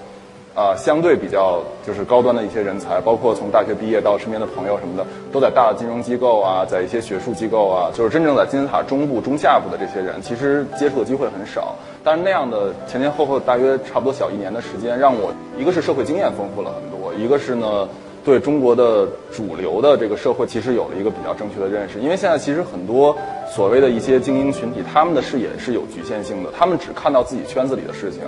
[0.54, 11.74] 啊、相对比较就是高端的一些人才，包括从大学毕业到身边的朋友什么的，都在大的金融机构啊，在一些学术机构啊，就是真正在金字塔中部、中下部的这些人，其实接触的机会很少。
[12.04, 17.88] 但是那样的前前后后大约差不多小一年的时间，让我一个是社会经验丰富了很多，一个是呢。
[18.24, 22.00] 对中国的主流的这个社会，其实有了一个比较正确的认识。
[22.00, 23.16] 因为现在其实很多
[23.52, 28.22] 所谓的一些精英群体，他们的视野是有局限性的，他们只看到自己圈子里的事情，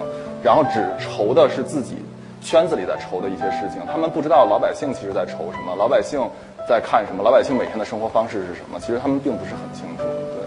[0.44, 1.96] 然后只愁的是自己
[2.42, 6.20] 圈子里在愁的一些事情，他们不知道老百姓其实在愁什么，老百姓
[6.68, 10.04] 在看什么，老百姓每天的生活方式是什么，其实他们并不是很清楚。
[10.04, 10.44] 对。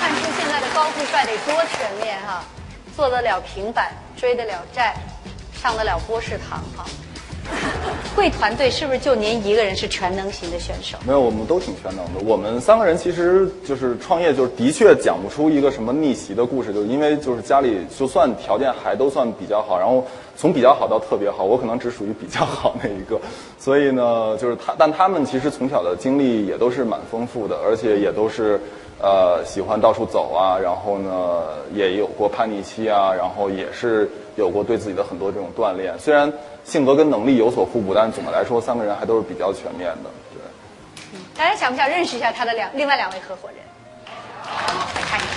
[0.00, 2.42] 看出现在的高富帅得多全面哈，
[2.96, 4.94] 做得了平板，追得了债，
[5.64, 6.84] 上得了波士堂哈。
[8.14, 10.98] 贵团队是不是就您一个人是全能型的选手？
[11.06, 12.20] 没有，我们都挺全能的。
[12.22, 23.18] 我们三个人其实就是创业，就是的确讲不出一个什么逆袭的故事，就是因为就是家里就算条件还都算比较好，然后从比较好到特别好，我可能只属于比较好那一个。
[23.58, 28.60] 所以呢，就是他，但他们其实从小的经历也都是蛮丰富的，而且也都是
[29.00, 31.42] 呃喜欢到处走啊，然后呢
[31.74, 35.98] 也有过叛逆期啊，然后也是有过对自己的很多这种锻炼。
[35.98, 36.32] 虽然
[36.64, 40.10] 性格跟能力有所互补，但总的来说，三个人还都是比较全面的。
[40.32, 40.40] 对。
[41.36, 43.58] 大家想不想认识一下他的两另外两位合伙人？
[44.46, 45.34] 来看一看。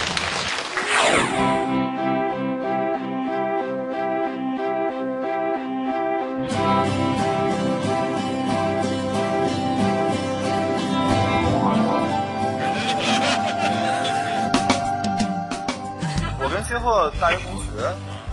[16.39, 17.63] 我跟千鹤大学同学，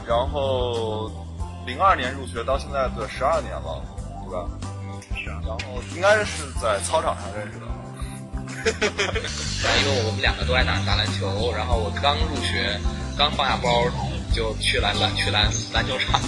[0.06, 1.10] 然后
[1.66, 3.82] 零二年入学到现在对十二年了，
[4.24, 4.48] 对吧？
[5.16, 5.40] 是啊。
[5.46, 7.66] 然后应该是在操场上认识的。
[9.62, 12.78] 然后因为我们两个都爱打打篮球，然后我刚入学，
[13.16, 13.68] 刚放下包
[14.32, 16.20] 就去篮篮去篮篮球场，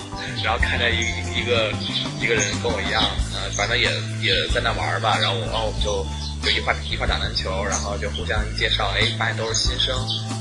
[0.44, 1.00] 然后看着一
[1.34, 1.72] 一个
[2.20, 3.02] 一个人跟我一样，
[3.34, 3.88] 呃，反正也
[4.20, 6.04] 也在那玩吧，然后然后我们就
[6.46, 9.92] 就一块儿一块儿打篮球，然后就互相介绍，哎，发现都是新生。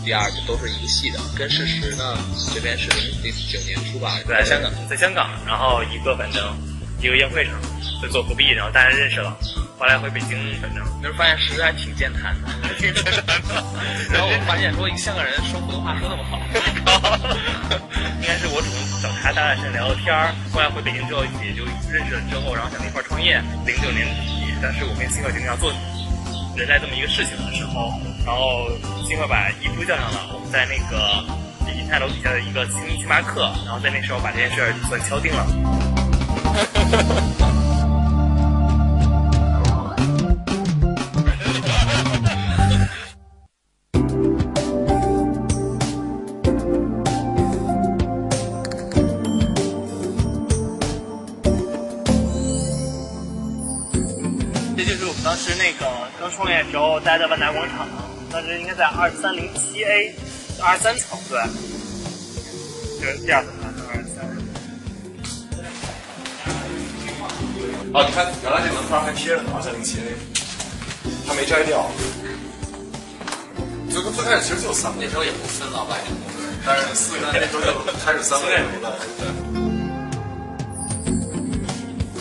[0.06, 2.16] 第二就都是一个系的，跟事实呢
[2.54, 6.56] 这边是零零九年初吧，在香港，在香港，然后一个反正
[7.02, 7.56] 一个宴会上
[8.00, 9.36] 就做隔壁，然后大家认识了，
[9.80, 13.66] 后来回北京，反正那时候发现实还挺健谈的，挺健谈的。
[14.14, 16.38] 然后我发现说香港人说普通话说那么好，
[18.22, 20.36] 应该是我主动找他，大概是聊聊天儿。
[20.54, 23.42] 后来回北京之后也就认识了之后，然后想一块儿创业。
[23.66, 25.74] 零九年底，但是我跟新客决定要做
[26.56, 27.94] 人在这么一个事情的时候，
[28.26, 28.70] 然后
[29.08, 31.24] 尽快把一夫叫上了，我们在那个
[31.78, 35.46] 银泰楼底下的一个星星巴克，然后在那时候把这件事儿算敲定了。
[56.36, 57.88] 创业时候待在万达广场，
[58.30, 60.14] 当时应该在二三零七 A
[60.62, 61.40] 二十三层，对，
[63.00, 63.54] 就是第二层，
[63.90, 64.26] 二十三。
[67.94, 70.12] 哦，你看原来这门框还贴着呢，二三零七 A，
[71.26, 71.90] 它没摘掉。
[73.90, 76.20] 最最开始其实就三个，那时候也不分老板员工，
[76.66, 77.72] 但是四个那时候就
[78.04, 79.65] 开始三个人了。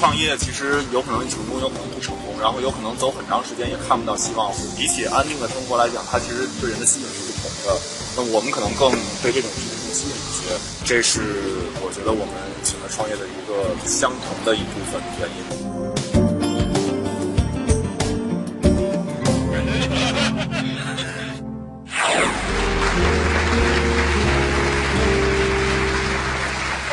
[0.04, 4.52] 创业其实有可能成功，有可能不成功，然后有可能走很长时间也看不到希望。
[4.76, 7.80] 比起安定的生活来讲，它其实对人的心力是不同的。
[8.14, 11.22] 那我们可能更对这种事情更吸心一些，这是
[11.80, 15.40] 我觉得我们选择创业的一个相同的一部分原因。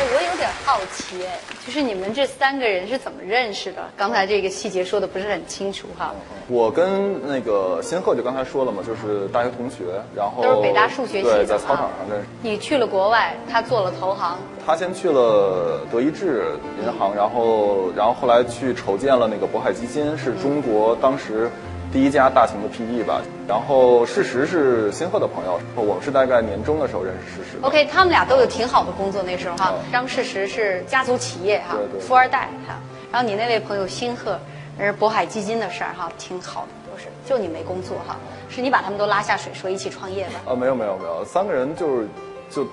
[0.00, 1.38] 我有点好奇哎。
[1.64, 3.82] 就是你们这三个人是怎么认识的？
[3.96, 6.12] 刚才这个细节说的不是很清楚哈。
[6.48, 12.26] 我跟那个新鹤就刚才说了嘛，就是大学同学，然后都是北大数学系的对，在操场上认识。
[12.42, 21.48] 你去了国外，他做了投行，他先去了德意志银行，然后然后后来去筹建了那个渤海基金，是中国当时
[21.92, 23.20] 第一家大型的 PE 吧。
[23.46, 27.58] 然后事实是新赫的朋友，我们是大概年中的时候认识事实。
[27.60, 29.74] OK，他们俩都有挺好的工作那时候哈。
[29.92, 32.74] 张事实是家族企业哈对，对富二代哈。
[33.12, 34.38] 然后你那位朋友新赫，
[34.78, 38.16] 而渤海基金的事儿哈，挺好的都是，就你没工作哈，
[38.48, 40.40] 是你把他们都拉下水，说一起创业吧。
[40.46, 42.08] 啊，没有没有没有，三个人就是
[42.48, 42.66] 就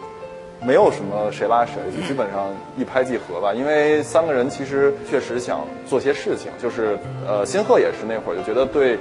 [0.62, 3.54] 没有什么谁拉谁，就基本上一拍即合吧。
[3.54, 8.98] 因为三个人其实确实想做些事情，就是呃，新鹤也是那会儿就觉得对，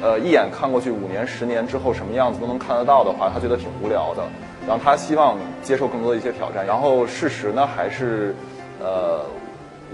[0.00, 4.22] 呃，一眼看过去五年、十年之后什么样子都能看得到的话，他觉得挺无聊的。
[4.66, 6.64] 然后他希望接受更多的一些挑战。
[6.64, 8.34] 然后事实呢，还是
[8.80, 9.20] 呃。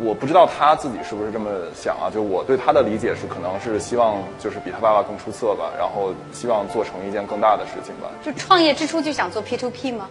[0.01, 2.07] 我不知道他自己是不是这么想啊？
[2.09, 8.09] 就我对他的理解是，可能是希望就是比他爸爸更出色吧，然后希望做成一件更大的事情吧。
[8.25, 10.09] 就创业之初就想做 P to P 吗？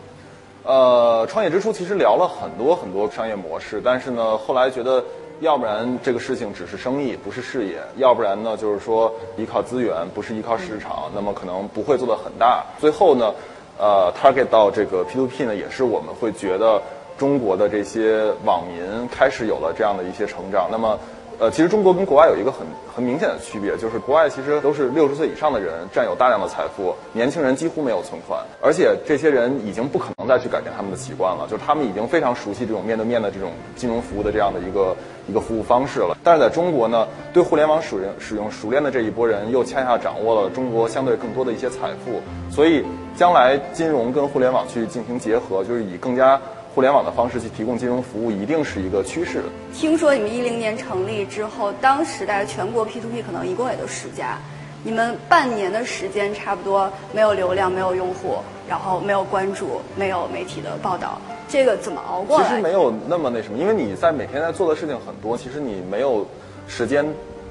[0.68, 5.02] 呃，创业之初其实聊了很多很多商业模式，但是呢，后来觉得，
[5.40, 12.66] 要不然这个事情只是生意，不是事业；要不然呢，就是说依靠资源，不是依靠市场，那么可能不会做得很大。
[12.82, 13.34] 最后呢，
[13.80, 16.82] 呃，target 到这个 P to P 呢，也是我们会觉得
[17.18, 20.68] 中国的这些网民开始有了这样的一些成长。
[20.70, 21.00] 那么。
[21.40, 34.96] 呃，其实中国跟国外有一个很很明显的区别，就是国外其实都是六十岁以上的人占有大量的财富，年轻人几乎没有存款，而且这些人已经不可能再去改变他们的习惯了，就是他们已经非常熟悉这种面对面的这种金融服务的这样的一个
[35.30, 36.18] 一个服务方式了。
[36.24, 42.20] 但是在中国呢，对互联网使用使用熟练的这一波人，又恰恰掌握了中国相对更多的一些财富，
[42.50, 42.84] 所以
[43.16, 46.42] 将来金融跟互联网去进行结合，就是以更加。
[46.78, 49.42] 互联网的方式去提供金融服务，一定是一个趋势。
[49.74, 54.38] 听说你们一零年成立之后，当时大概全国 P to P 可能一共也就十家，
[54.84, 58.36] 你们半年的时间差不多没有流量、没有用户，
[58.70, 62.48] 然后没有关注、没有媒体的报道，这个怎么熬过来？
[62.48, 66.28] 其实没有那么那什么，因为你在每天在做的事情很多，其实你没有
[66.68, 67.04] 时间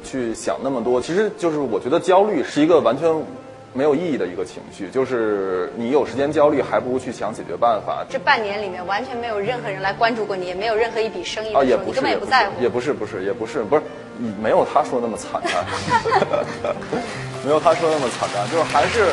[0.04, 1.00] 去想那么多。
[1.00, 3.12] 其实就是我觉得焦虑是一个完全。
[3.76, 8.04] 没有意义的一个情绪，就是你有时间焦虑，还不如去想解决办法。
[8.08, 12.62] 这半年里面完全没有任何人来关注过你，也没有任何一笔生意啊，也你根本也不在乎。
[12.62, 13.82] 也不是，不是，也不是，不是，
[14.16, 15.64] 你没有他说那么惨淡，
[17.44, 19.12] 没有他说那么惨淡，就是还是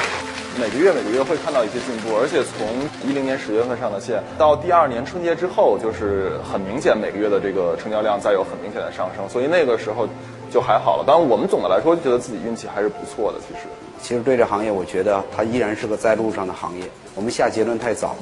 [0.57, 2.65] 每个月每个月会看到一些进步，而且从
[3.09, 10.07] 一零年十月份上的线到第二年春节之后，就是很明显每个月的这个成交量在有很明显的上升，所以那个时候
[10.53, 11.03] 就还好了。
[11.07, 13.61] 当然，我们总的来说觉得自己运气还是不错的，其实。
[13.99, 16.83] 其实对这行业，我觉得它依然是个在路上的行业。
[17.15, 18.15] 我们下结论太早，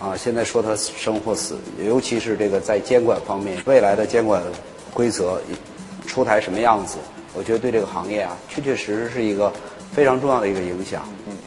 [0.00, 4.42] 啊，现在说它生或死，尤其是这个在监管方面，未来的监管
[4.94, 5.38] 规则
[6.06, 6.96] 出台什么样子，
[7.34, 9.52] 我觉得对这个行业啊，确确实实是一个
[9.96, 11.02] 非常重要的一个影响。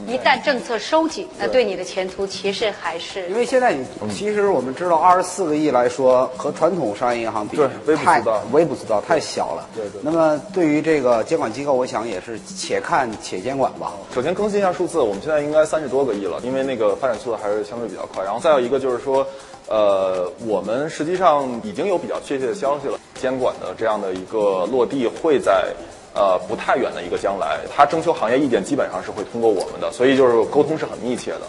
[0.07, 9.69] 一旦政策收紧，那对你的前途其实还是因为现在你其实我们知道，二十四个亿来说，和传统商业银行比，对微不太足道微不足道，太小了。
[9.75, 13.93] 对对那么对于这个监管机构，我想也是且看且监管吧。
[14.11, 18.23] 首先更新一下数字，我们现在应该三十多个亿了，因为那个发展速度还是相对比较快。
[18.23, 19.23] 然后再有一个就是说，
[19.67, 25.67] 呃，我们实际上已经有比较确切的消息了，监管的这样的一个落地会在。
[26.13, 31.41] 呃，不太远的一个将来，它征求行业意见基本上是会通过我们的，所以就是沟通是很密切的，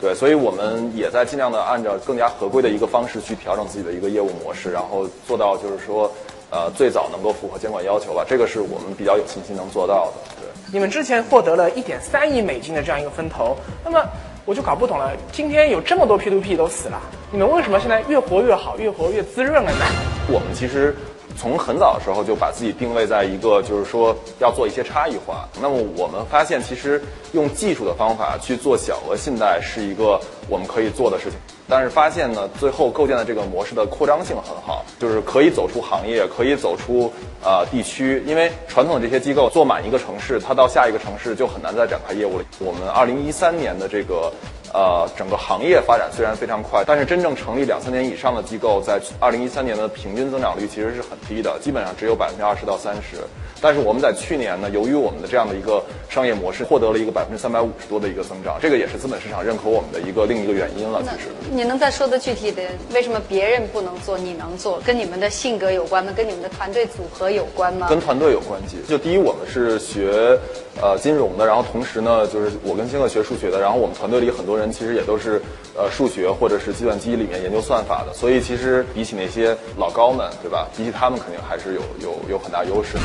[0.00, 6.10] 对，所以我们也在尽量的按照更加合规的一个方式去调整自己的一个业务模式，然后做到就是说，
[6.50, 10.48] 呃，最早能够符合监管要求吧，这个是我们比较有信心能做到的，对。
[10.72, 14.04] 你们之前获得了一点三亿美金的这样一个分投，那么
[14.44, 19.84] 我就搞不懂了，今天有这么多 P to P 都死了，你们为什么现在越活越好，越活越滋润了呢？
[20.28, 20.94] 我们其实
[21.38, 25.48] 从很早的时候就把自己定位在一个，就是说要做一些差异化。
[25.62, 27.00] 那么我们发现，其实
[27.32, 31.38] 用技术的方法去做小额信贷是一个我们可以做的事情。
[31.68, 37.12] 但是发现呢，最后构建的这个模式的扩张性很好，就是可以走出行业，可以走出
[37.44, 38.22] 呃地区。
[38.26, 42.44] 因为传统的这些机构做满一个城市，它到下一个城市就很难再展开业务了。
[42.58, 44.32] 我们二零一三年的这个
[44.72, 53.18] 呃整个行业发展虽然非常快，但是真正成立两三年以上的机构，在二零一三年的平均增长率其实是很低的，基本上只有百分之二十到三十。
[53.60, 61.02] 但是我们在去年呢，由于我们的这样的一个商业模式，获得了一个百分之三百五十多的一个增长，这个也是资本市场认可我们的一个另一个原因了。
[61.02, 61.26] 其实。
[61.58, 62.62] 你能再说的具体的，
[62.94, 64.78] 为什么别人不能做，你能做？
[64.86, 66.12] 跟你们的性格有关吗？
[66.16, 67.88] 跟你们的团队组合有关吗？
[67.88, 68.76] 跟团队有关系。
[68.88, 70.38] 就第一，我们是学
[70.80, 75.42] 呃金融的，然后同时呢，就是我跟星乐学数学的，然后我们团队里很多人其实也都是
[75.76, 80.68] 呃数学或者是计算机里面研究算法的，所以其实比起那些老高们，对吧？
[80.76, 82.96] 比起他们肯定还是有有有很大优势。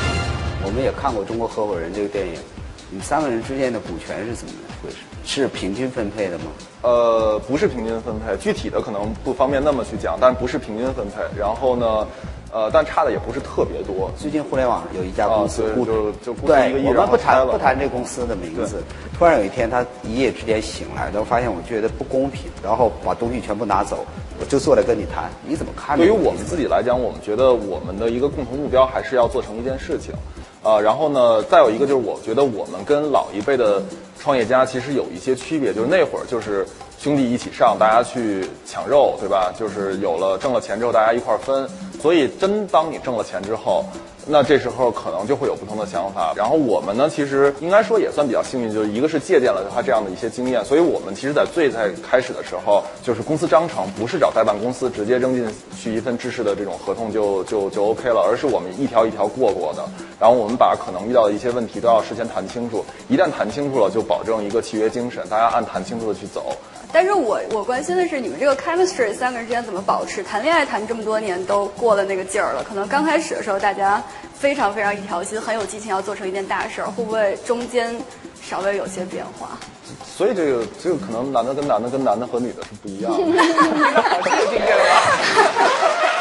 [0.63, 2.35] 我们也看过《中国合伙人》这个电影，
[2.93, 4.97] 你们三个人之间的股权是怎么回事？
[5.25, 6.43] 是平均分配的吗？
[6.83, 11.23] 呃，不是平均分配，具体的可能不方便那么去讲，但不是平均分配。
[11.35, 12.07] 然后呢，
[12.51, 14.11] 呃，但差的也不是特别多。
[14.15, 18.83] 最近互联网有一家公司就就对一个亿我们不谈不谈这公司的名字。
[19.17, 24.05] 突然有一天，他一夜之间醒来，然后发现我觉得不公平，然后把东西全部拿走，
[24.39, 25.97] 我就坐来跟你谈，你怎么看？
[25.97, 30.13] 对于我们自己来讲，我们觉得我们的一个共同目标还是要做成一件事情，
[30.64, 33.82] 呃，然后呢，再有一个就是我觉得我们跟老一辈的
[34.20, 36.66] 创业家其实有一些区别，就是那会儿就是
[36.97, 39.53] 兄弟一起上，大家去抢肉，对吧？
[39.59, 41.70] 就是有了挣了钱之后，大家一块儿分，
[42.01, 43.86] 所以真当你挣了钱之后。
[44.26, 55.45] 那这时候可能就会有不同的想法，然后我们呢，其实应该说也算比较幸运，就是一个是借鉴了他这样的一些经验，所以我们其实，在最在开始的时候，就是公司章程不是找代办公司直接扔进
[55.78, 59.84] 去一份制式的这种合同就就就 OK 了，而是我们一条一条过过的，
[60.19, 66.55] 然后我们把可能遇到的一些问题都要事先谈清楚，一旦谈清楚了，就保证一个契约精神，大家按谈清楚的去走。
[66.93, 70.21] 但是我我关心的是你们这个 chemistry 三个人之间怎么保持？
[70.21, 73.99] 谈恋爱谈这么多年都过了那个劲儿了，可能刚开始的时候大家
[74.37, 77.95] 非常非常一条心，很有激情要做成一件大事儿，会不会中间
[78.47, 79.57] 稍微有些变化？
[80.05, 83.17] 所以这个这个可能男的跟男的跟男的和女的是不一样的。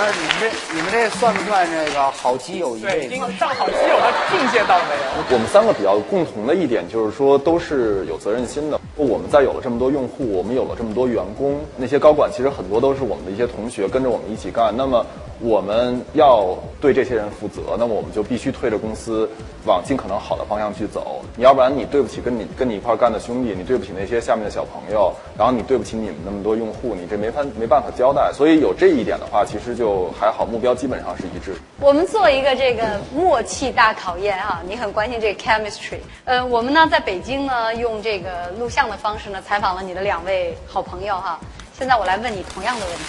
[0.00, 3.32] 那你们这你们这算不算这个好基友一对，已经辈子？
[3.36, 5.34] 上好基友的境界到了没有？
[5.34, 8.80] 我们三个比较共同的一点就是说，都是有责任心的。
[8.94, 14.72] 我们在有了这么多用户，我们有了这么多员工，那些高管其实很多都是我们的一些同学，跟着我们一起干。
[14.76, 15.04] 那么
[15.40, 19.28] 我们要对这些人负责，那么我们就必须推着公司
[19.66, 21.22] 往尽可能好的方向去走。
[21.36, 28.32] 你要不然你对不起跟你跟你一块干的兄弟，你对不起那些下面的小朋友，然后你对不起你们那么多用户，你这没法没办法交代。
[28.32, 29.87] 所以有这一点的话，其实就
[30.18, 31.56] 还好，目标基本上是一致。
[31.80, 36.00] 我们做一个这个默契大考验哈，你很关心这个 chemistry。
[36.24, 41.38] 呃，我们呢在北京呢用这个录像的方式呢采访了你的两位好朋友哈。
[41.78, 43.02] 现在我来问你同样的问题：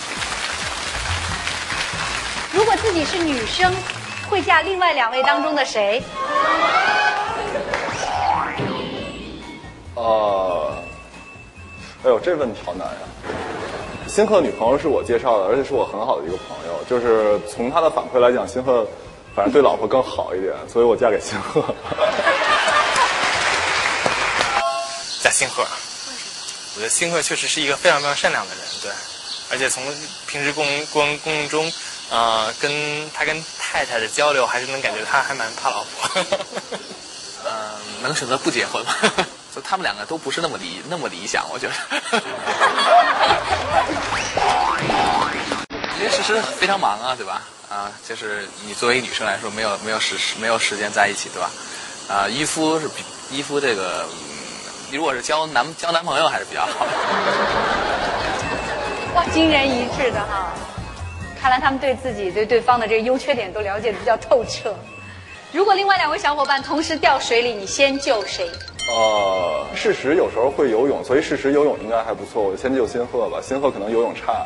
[2.54, 3.74] 如果自己是女生，
[4.30, 6.02] 会嫁另外两位当中的谁？
[9.96, 10.72] 呃，
[12.04, 12.94] 哎呦，这问题好难呀、
[14.20, 16.74] 辛赫女朋友是我介绍的，而且是我很好的一个朋友。
[16.90, 18.86] 就是从他的反馈来讲，新鹤
[19.34, 21.64] 反正对老婆更好一点，所以我嫁给辛赫。
[25.24, 28.92] 加星赫，我觉得新鹤确实是一个非常非常善良的人，对，
[29.52, 29.82] 而且从
[30.28, 31.72] 平时共过程过程中，
[32.12, 36.26] 呃，跟他跟太太的交流，还是能感觉他还蛮怕老婆。
[37.46, 37.52] 嗯，
[38.04, 38.94] 能选择不结婚吗？
[39.62, 41.74] 他们两个都不是那么理那么理想，我觉得。
[46.00, 47.42] 因为事实非常忙啊，对吧？
[47.70, 51.50] 啊，就是你作为一女生来说，没有没有时没有时间在一起，对吧？
[52.08, 54.06] 啊，伊夫是比伊夫这个，
[54.90, 56.86] 你如果是交男交男朋友还是比较好。
[59.16, 60.54] 哇，惊人一致的哈！
[61.42, 64.76] 看来他们对自己对对方的这个优缺点都了解的比较透彻。
[65.52, 68.50] 如果另外两位小伙伴同时掉水里，你先救谁？
[68.92, 72.42] 呃，事实有时候会游泳，所以事实游泳应该还不错。
[72.44, 74.46] 我先救辛赫吧，辛赫可能游泳差。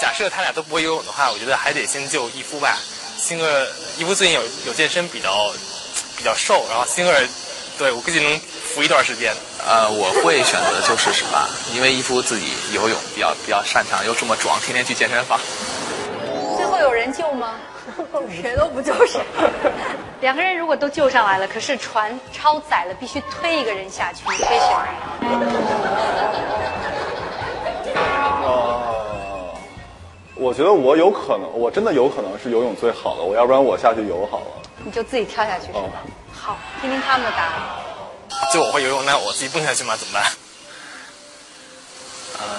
[0.00, 2.78] 假设他俩都不会游泳的话，我觉得还得先救伊夫吧。
[3.18, 3.66] 星儿，
[3.98, 5.52] 伊夫最近有有健身，比较
[6.16, 7.28] 比较瘦，然后星儿，
[7.78, 9.32] 对我估计能扶一段时间。
[9.64, 15.38] 呃，我会选择救试试吧，因为伊夫自己游泳比较比较擅长，又这么壮，天天去健身房。
[16.56, 17.56] 最后有人救吗？
[18.42, 19.20] 谁都不救谁。
[20.22, 24.68] 两个人如果都救上来了，可是船超载了，必须推一个人下去，你会选
[28.44, 28.80] 呃，
[30.36, 34.46] 我觉得我有可能，我真的有可能是游泳最好的，我要不然我下去游好了。
[34.84, 35.80] 你就自己跳下去是吧？
[35.80, 35.90] 哦
[36.32, 37.54] 好，听听他们的答案。
[38.52, 40.22] 就我会游泳，那我自己蹦下去吗，怎么办？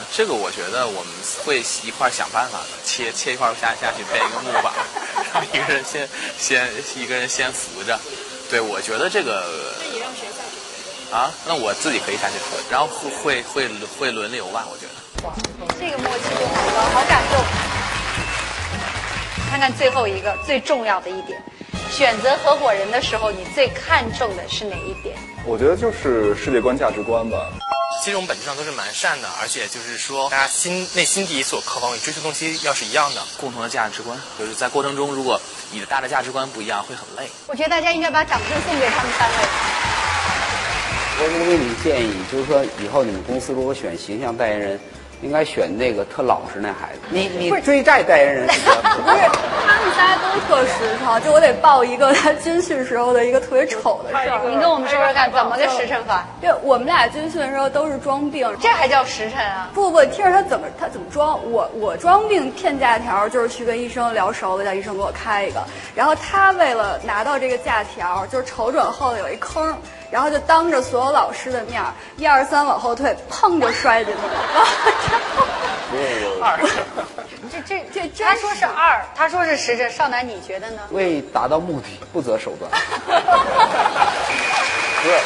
[0.04, 1.14] 呃，这个我觉得我们
[1.45, 4.74] 会一块儿想办法的，切切一块儿下下去，备一个木板，
[5.32, 7.97] 然后一个人先先一个人先扶着。
[8.49, 9.45] 对，我觉得这个
[9.80, 11.14] 那你让谁下去？
[11.14, 15.28] 啊，那我自己可以下去扶，然后会会会会轮流吧，我觉得。
[15.28, 15.34] 哇，
[15.80, 17.39] 这个默契度好高，好感动。
[19.49, 21.41] 看看最后一个最重要的一点，
[21.91, 25.16] 选择合伙人的时候，你最看重的是哪一点？
[25.45, 27.38] 我觉得就是世界观、价值观吧。
[28.04, 35.39] 其实我们本质上都是蛮善的，而且就是说，大家心内心底所渴望与追求东西要是一样的，共同的价值观，就是在过程中，如果
[35.72, 37.32] 你的大的价值观不一样，会很累。
[37.47, 39.36] 我觉得大家应该把掌声送给他们三位。
[41.16, 44.78] 我能给你们建议，就是说以后你们公司如果选形象代言人，
[45.24, 47.00] 应该选那个特老实那孩子。
[47.10, 48.76] 你你追债代言人是吧？
[49.04, 49.18] 不是，
[49.66, 51.22] 他们仨都特实诚。
[51.24, 54.42] 就我得报一个他军训时候的一个特别丑的事儿。
[54.50, 56.26] 您跟我们说说看，怎么个实诚法？
[56.42, 59.70] 对，我们俩军训的时候都是装病，这还叫实诚啊？
[59.74, 61.40] 不不，听着他怎么他怎么装？
[61.50, 65.64] 我我装病骗假条，就是去跟医生聊熟了，叫医生给我开一个。
[65.96, 69.76] 然后他为了拿到这个假条，就是瞅准后头有一坑。
[70.14, 74.30] 然后就当着所有老师的面儿，一二三往后退，砰就摔进去了。
[76.39, 76.59] 二，
[77.51, 77.59] 这
[77.91, 79.89] 这这，他说是二，他说是十，这。
[79.89, 80.82] 少男，你觉得呢？
[80.91, 82.70] 为达到目的不择手段。
[85.01, 85.18] 不是，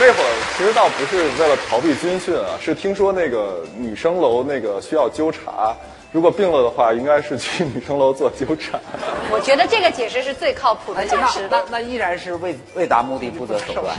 [0.00, 5.72] 那会儿其实倒不是为了逃避军训啊，是听说那个女生楼那个需要纠察。
[6.12, 8.78] 如果病了的话，应该是去女生楼做纠缠。
[9.32, 11.48] 我觉得这个解释是最靠谱的解释。
[11.50, 13.96] 那那依然是为为达目的不择手段。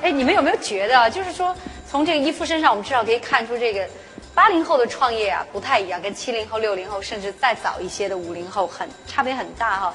[0.00, 1.52] 哎，你们有没有觉得，就是说，
[1.90, 3.84] 从这个伊夫身上，我们至少可以看出这个
[4.32, 9.94] 八零后的创业啊不太一样，跟七零后、六零后，甚至再早一些的五零后很差别很大哈。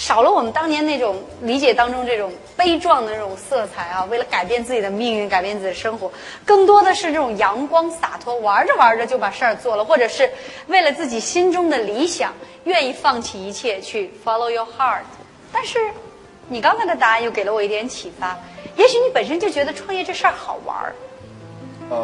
[0.00, 6.10] 少了我们当年那种理解当中这种悲壮的那种色彩啊，为了改变自己的命运，改变自己的生活，
[6.42, 10.30] 更多的是这种阳光洒脱，玩着玩着就把事儿做了，或者是
[10.68, 12.32] 为了自己心中的理想，
[12.64, 15.02] 愿意放弃一切去 follow your heart。
[15.52, 15.78] 但是，
[16.48, 18.38] 你刚才的答案又给了我一点启发，
[18.76, 20.94] 也许你本身就觉得创业这事儿好玩儿，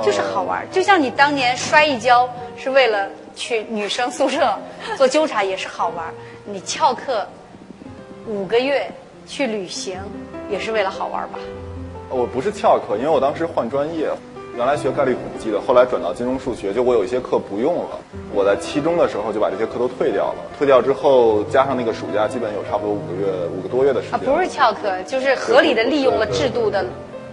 [0.04, 2.28] 就是好玩儿，就像你当年摔一跤
[2.58, 4.54] 是为了去女生宿舍
[4.98, 6.12] 做纠察也是好玩儿，
[6.44, 7.26] 你翘课。
[8.26, 8.90] 五个月
[9.26, 9.98] 去旅行，
[10.50, 11.38] 也是为了好玩吧？
[12.10, 14.08] 我不是翘课，因为我当时换专业，
[14.56, 17.98] 原来学概率统计的，后来转到金融数学，就我有一些课不用了。
[18.34, 20.38] 我在期中的时候就把这些课都退掉了。
[20.58, 24.18] 退掉之后，加上那个暑假，基本有差不多五个月、五个多月的时间。
[24.18, 26.84] 啊，不是翘课，就是合理的利用了制度的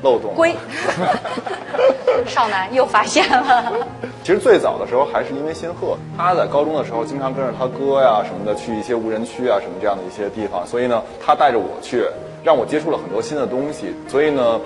[0.04, 0.34] 漏洞。
[0.36, 0.56] 归
[2.34, 3.72] 少男又发现了。
[4.24, 12.06] 其实最早的时候还是因为仙鹤，他在高中的时候经常跟着他哥呀什么的去一些无人区啊什么这样的一些地方，所以呢，他带着我去，
[12.44, 13.94] 让我接触了很多新的东西。
[14.08, 14.60] 所以呢，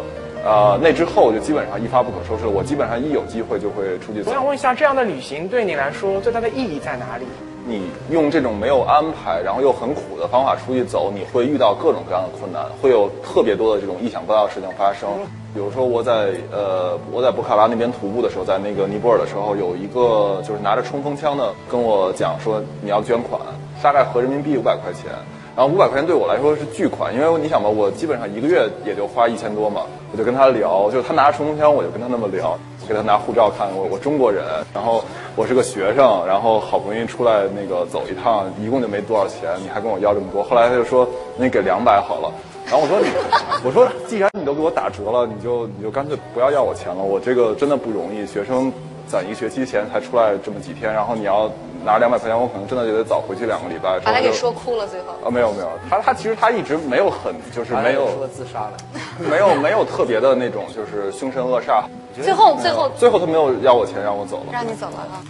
[0.46, 2.52] 呃，那之后就基本上一发不可收拾了。
[2.52, 4.30] 我基本上一有机会就会出去走。
[4.30, 7.26] 我想问一下，这样的旅行对你来说最大的意义在哪里？
[7.68, 15.10] 你用这种没有安排，然后又很苦的方法出去走，你会遇到各种各样的困难，会有特别多的这种意想不到的事情发生。
[15.54, 23.42] 比如说我在呃我在博卡拉那边徒步的时候，在那个尼泊尔的时候，有一个就是拿着冲锋枪的跟我讲说你要捐款，
[23.82, 25.12] 大概合人民币五百块钱。
[25.56, 29.82] 然后五百块钱对我来说是巨款，因为你想吧，我基本上一个月也就花一千多嘛。
[30.12, 32.56] 我就跟他聊，就他拿着冲锋枪，我就跟他那么聊，
[32.88, 35.04] 给他拿护照看，我我中国人，然后
[35.36, 40.42] 我是个学生，然后好不容易出来那个走一趟，一共就没多少钱，你还跟我要这么多。
[40.42, 41.08] 后来他就说，
[41.38, 42.32] 那你给两百好了。
[42.66, 43.08] 然后我说你，
[43.64, 48.72] 我说既然你都给我打折了，你就你就干脆不要要我钱了，我这个真的不容易，学生
[49.08, 51.52] 攒一学期钱才出来这么几天，然后你要。
[51.88, 53.98] 拿两百块钱，我可能真的就得早回去两个礼拜。
[54.02, 55.14] 把他给说哭了，最后。
[55.24, 58.74] 啊，没有没有，他他其实他一直没有很就是没有说自杀了，
[59.18, 61.86] 没有没有特别的那种就是凶神恶煞。
[62.22, 64.48] 最后最后最后他没有要我钱让我走了。
[64.52, 65.22] 让你走了哈。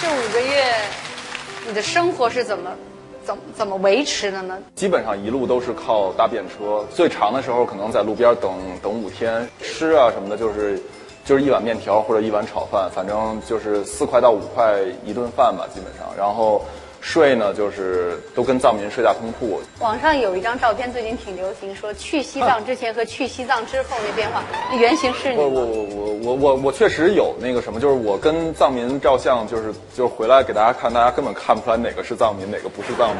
[0.00, 0.74] 这这五个月，
[1.68, 2.70] 你的生活是怎么
[3.24, 4.58] 怎怎么维持的呢？
[4.74, 8.50] 基本上一路都是靠搭便车，最长的时候可能在路边等
[8.82, 10.82] 等五天，吃啊什么的，就是。
[11.24, 16.14] 就是一碗面条或者一碗炒饭，反正就是四块到五块一顿饭吧，基本上。
[16.16, 16.62] 然后
[17.00, 19.60] 睡呢，就是都跟藏民睡大通铺。
[19.80, 33.16] 网上有一张照片，最近挺流行，说去西藏之前和去西藏之后那变化，那原型是你我我我我我我确实有那个什么，就是我跟藏民照相，就是就是回来给大家看，大家根本看不出来哪个是藏民，哪个不是藏民。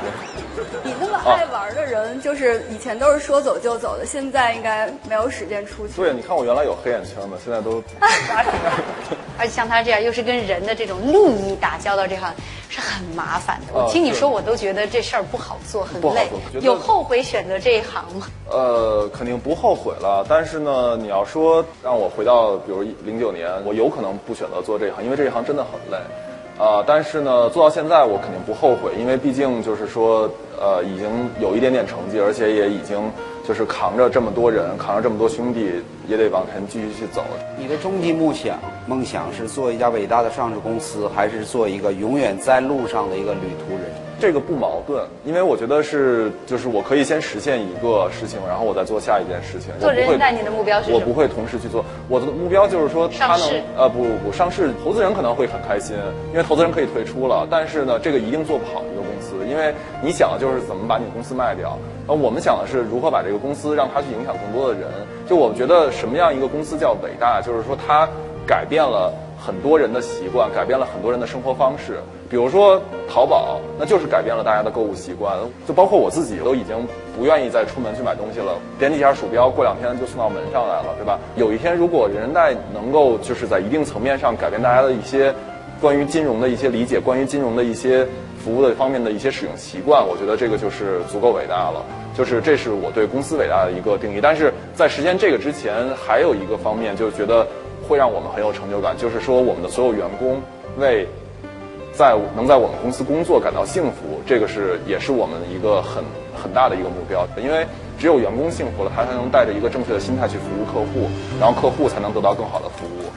[0.82, 5.92] 你那么爱玩的人，就是以前都是说走就走的，现在应该没有时间出去。
[5.96, 7.82] 对，你看我原来有黑眼圈的，现在都。
[9.36, 12.32] 而且像他这样，又是跟人的这种利益打交道，这行
[12.68, 13.72] 是很麻烦的。
[13.74, 16.28] 我听你说，我都觉得这事儿不好做，很累。
[16.60, 18.28] 有后悔选择这一行吗？
[18.48, 20.24] 呃，肯定不后悔了。
[20.28, 25.98] 但是呢，你要说让我回到，比如零九年，我有可能不选择做这一行，因为这一行真的很累。
[26.56, 31.08] 啊，但是呢，做到现在我肯定不后悔，因为毕竟就是说，呃，已经
[31.40, 33.10] 有一点点成绩，而且也已经
[33.44, 37.24] 就是扛着这么多人，扛着这么多兄弟，也得往前继续去走。
[37.58, 43.90] 你的终极梦想，梦想是做一家伟大的上市公司，还是做一个永远在路上的一个旅途人？
[44.24, 49.70] 这个不矛盾，因为我觉得是就是我可以先实现一个事情，然后我再做下一件事情。
[49.78, 51.84] 做我不会人人贷你的目标是什么我不会同时去做。
[52.08, 55.94] 我的目标就是说，他能呃不不不上市，投资人可能会很开心，
[56.32, 57.46] 因为投资人可以退出了。
[57.50, 61.78] 但是呢，这个一定做不好一个公司，因为你想的就是怎么把你公司卖掉。
[62.08, 64.88] 而我们想的是如何把这个公司让它去影响更多的人。
[65.28, 68.08] 就我觉得什么样一个公司叫伟大，就是说它
[68.46, 71.98] 改变了很多人的习惯，改变了很多人的生活方式。
[72.30, 75.36] 比如说淘宝，那就是改变了大家的购物习惯，
[75.68, 76.76] 就包括我自己都已经
[77.16, 81.18] 不愿意再出门去买东西了，点几下鼠标，过两天就送到门上来了，对吧？
[81.36, 85.32] 有一天如果人人贷能够就是在一定层面上改变大家的一些
[85.80, 88.06] 关于金融的一些理解，关于金融的一些
[88.42, 91.84] 服务的方面的一些使用习惯，我觉得这个就是足够伟大了。
[92.16, 94.20] 就是这是我对公司伟大的一个定义。
[94.22, 97.44] 但是在实现这个之前，还有一个方面，就觉得
[97.86, 100.40] 会让我们很有成就感，就是说我们的所有员工
[100.76, 101.06] 为
[101.92, 106.02] 在能在我们公司工作感到幸福，这个是也是我们一个很
[106.34, 107.26] 很大的一个目标。
[107.36, 107.66] 因为
[107.98, 111.08] 只有员工幸福了，他才能带着一个正确的心态去服务客户，
[111.38, 113.12] 然后客户才能得到更好的服务。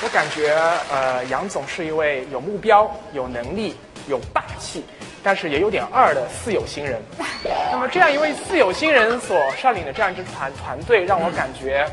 [0.00, 0.56] 我感觉，
[0.92, 3.74] 呃，杨总是一位有目标、有能力、
[4.08, 4.84] 有霸气，
[5.28, 6.98] 但是也有点二的四有新人。
[7.70, 11.86] 那么，这样一位四有新人所率领的这样一支团团队，让我感觉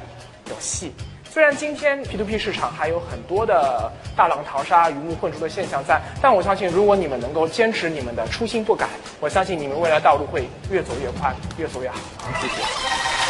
[0.49, 0.93] 有戏。
[1.29, 8.87] 虽然今天 P to P 市场还有很多的大浪淘沙、鱼目混珠的现象在，但我相信，如果你们能够坚持你们的初心不改，
[9.19, 11.97] 我相信你们未来道路会越走越宽，越走越好。
[12.41, 13.24] 谢谢。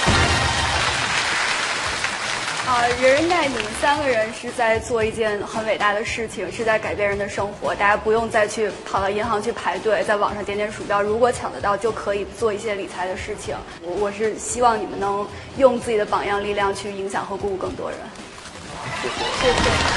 [2.68, 7.76] 啊，人人贷，你们三个人是在做一件很伟大的事情，是在改变人的生活。
[7.76, 13.56] 大家不用再去跑到银行去排队，在网上点点鼠标，如果抢得到，就可以做一些理财的事情。
[13.84, 18.00] 我我是希望你们能用自己的榜样力量去影响和鼓舞更多人。
[19.00, 19.14] 谢谢。
[19.42, 19.95] 谢谢。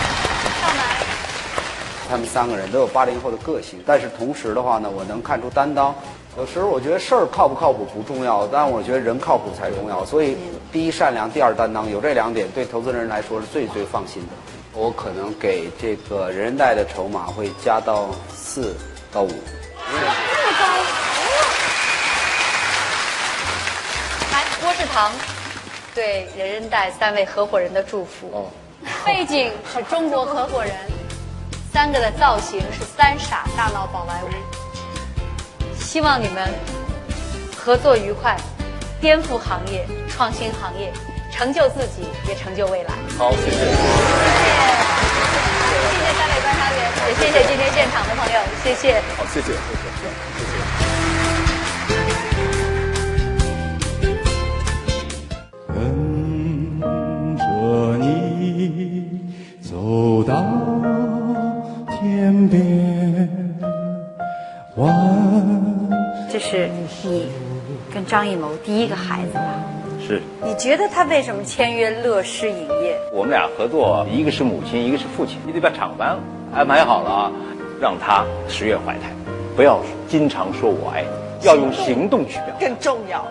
[2.08, 5.94] 他们三个人都有八零后的个性，但是同时的话呢，我能看出担当。
[6.36, 10.04] 有时候我觉得事儿靠不靠谱不重要，但我觉得人靠谱才重要。
[10.04, 10.36] 所以，
[10.70, 14.28] 第一善良，第二担当，有这两点对投资人来说是最最放心的。
[14.72, 18.74] 我可能给这个人人贷的筹码会加到四
[19.12, 19.28] 到五。
[19.28, 20.02] 这么
[20.60, 20.66] 高？
[24.32, 25.10] 来，郭志堂
[25.94, 28.30] 对人人贷三位合伙人的祝福。
[28.32, 28.46] 哦。
[29.04, 30.72] 背景是中国合伙人，
[31.78, 34.28] 三个的造型是三傻大闹宝莱坞。
[35.78, 36.52] 希望你们
[37.56, 38.36] 合作愉快，
[39.00, 40.92] 颠覆行业，创新行业，
[41.30, 42.90] 成就自己，也成就未来。
[43.16, 43.50] 好，谢谢。
[43.50, 43.70] 谢谢，
[45.70, 49.00] 谢谢三位观察员，也谢谢今天现场的朋友，谢谢。
[49.16, 50.02] 好，谢谢，谢谢，
[50.34, 50.52] 谢谢。
[55.72, 55.78] 跟
[57.38, 57.40] 着
[57.98, 58.04] 你
[59.62, 60.34] 走到
[62.28, 63.26] 天边，
[64.76, 64.94] 弯。
[66.30, 66.68] 这是
[67.02, 67.26] 你
[67.92, 69.54] 跟张艺谋第一个孩子吧？
[70.06, 70.20] 是。
[70.44, 72.98] 你觉得他为什么签约乐视影业？
[73.14, 76.20] 我们俩合作，一个是母亲，一个是父亲，你得把厂房
[76.54, 77.32] 安排好了啊，
[77.80, 79.10] 让他十月怀胎，
[79.56, 81.04] 不要经常说我爱
[81.40, 82.60] 你，要用行动去表达。
[82.60, 83.26] 更重要。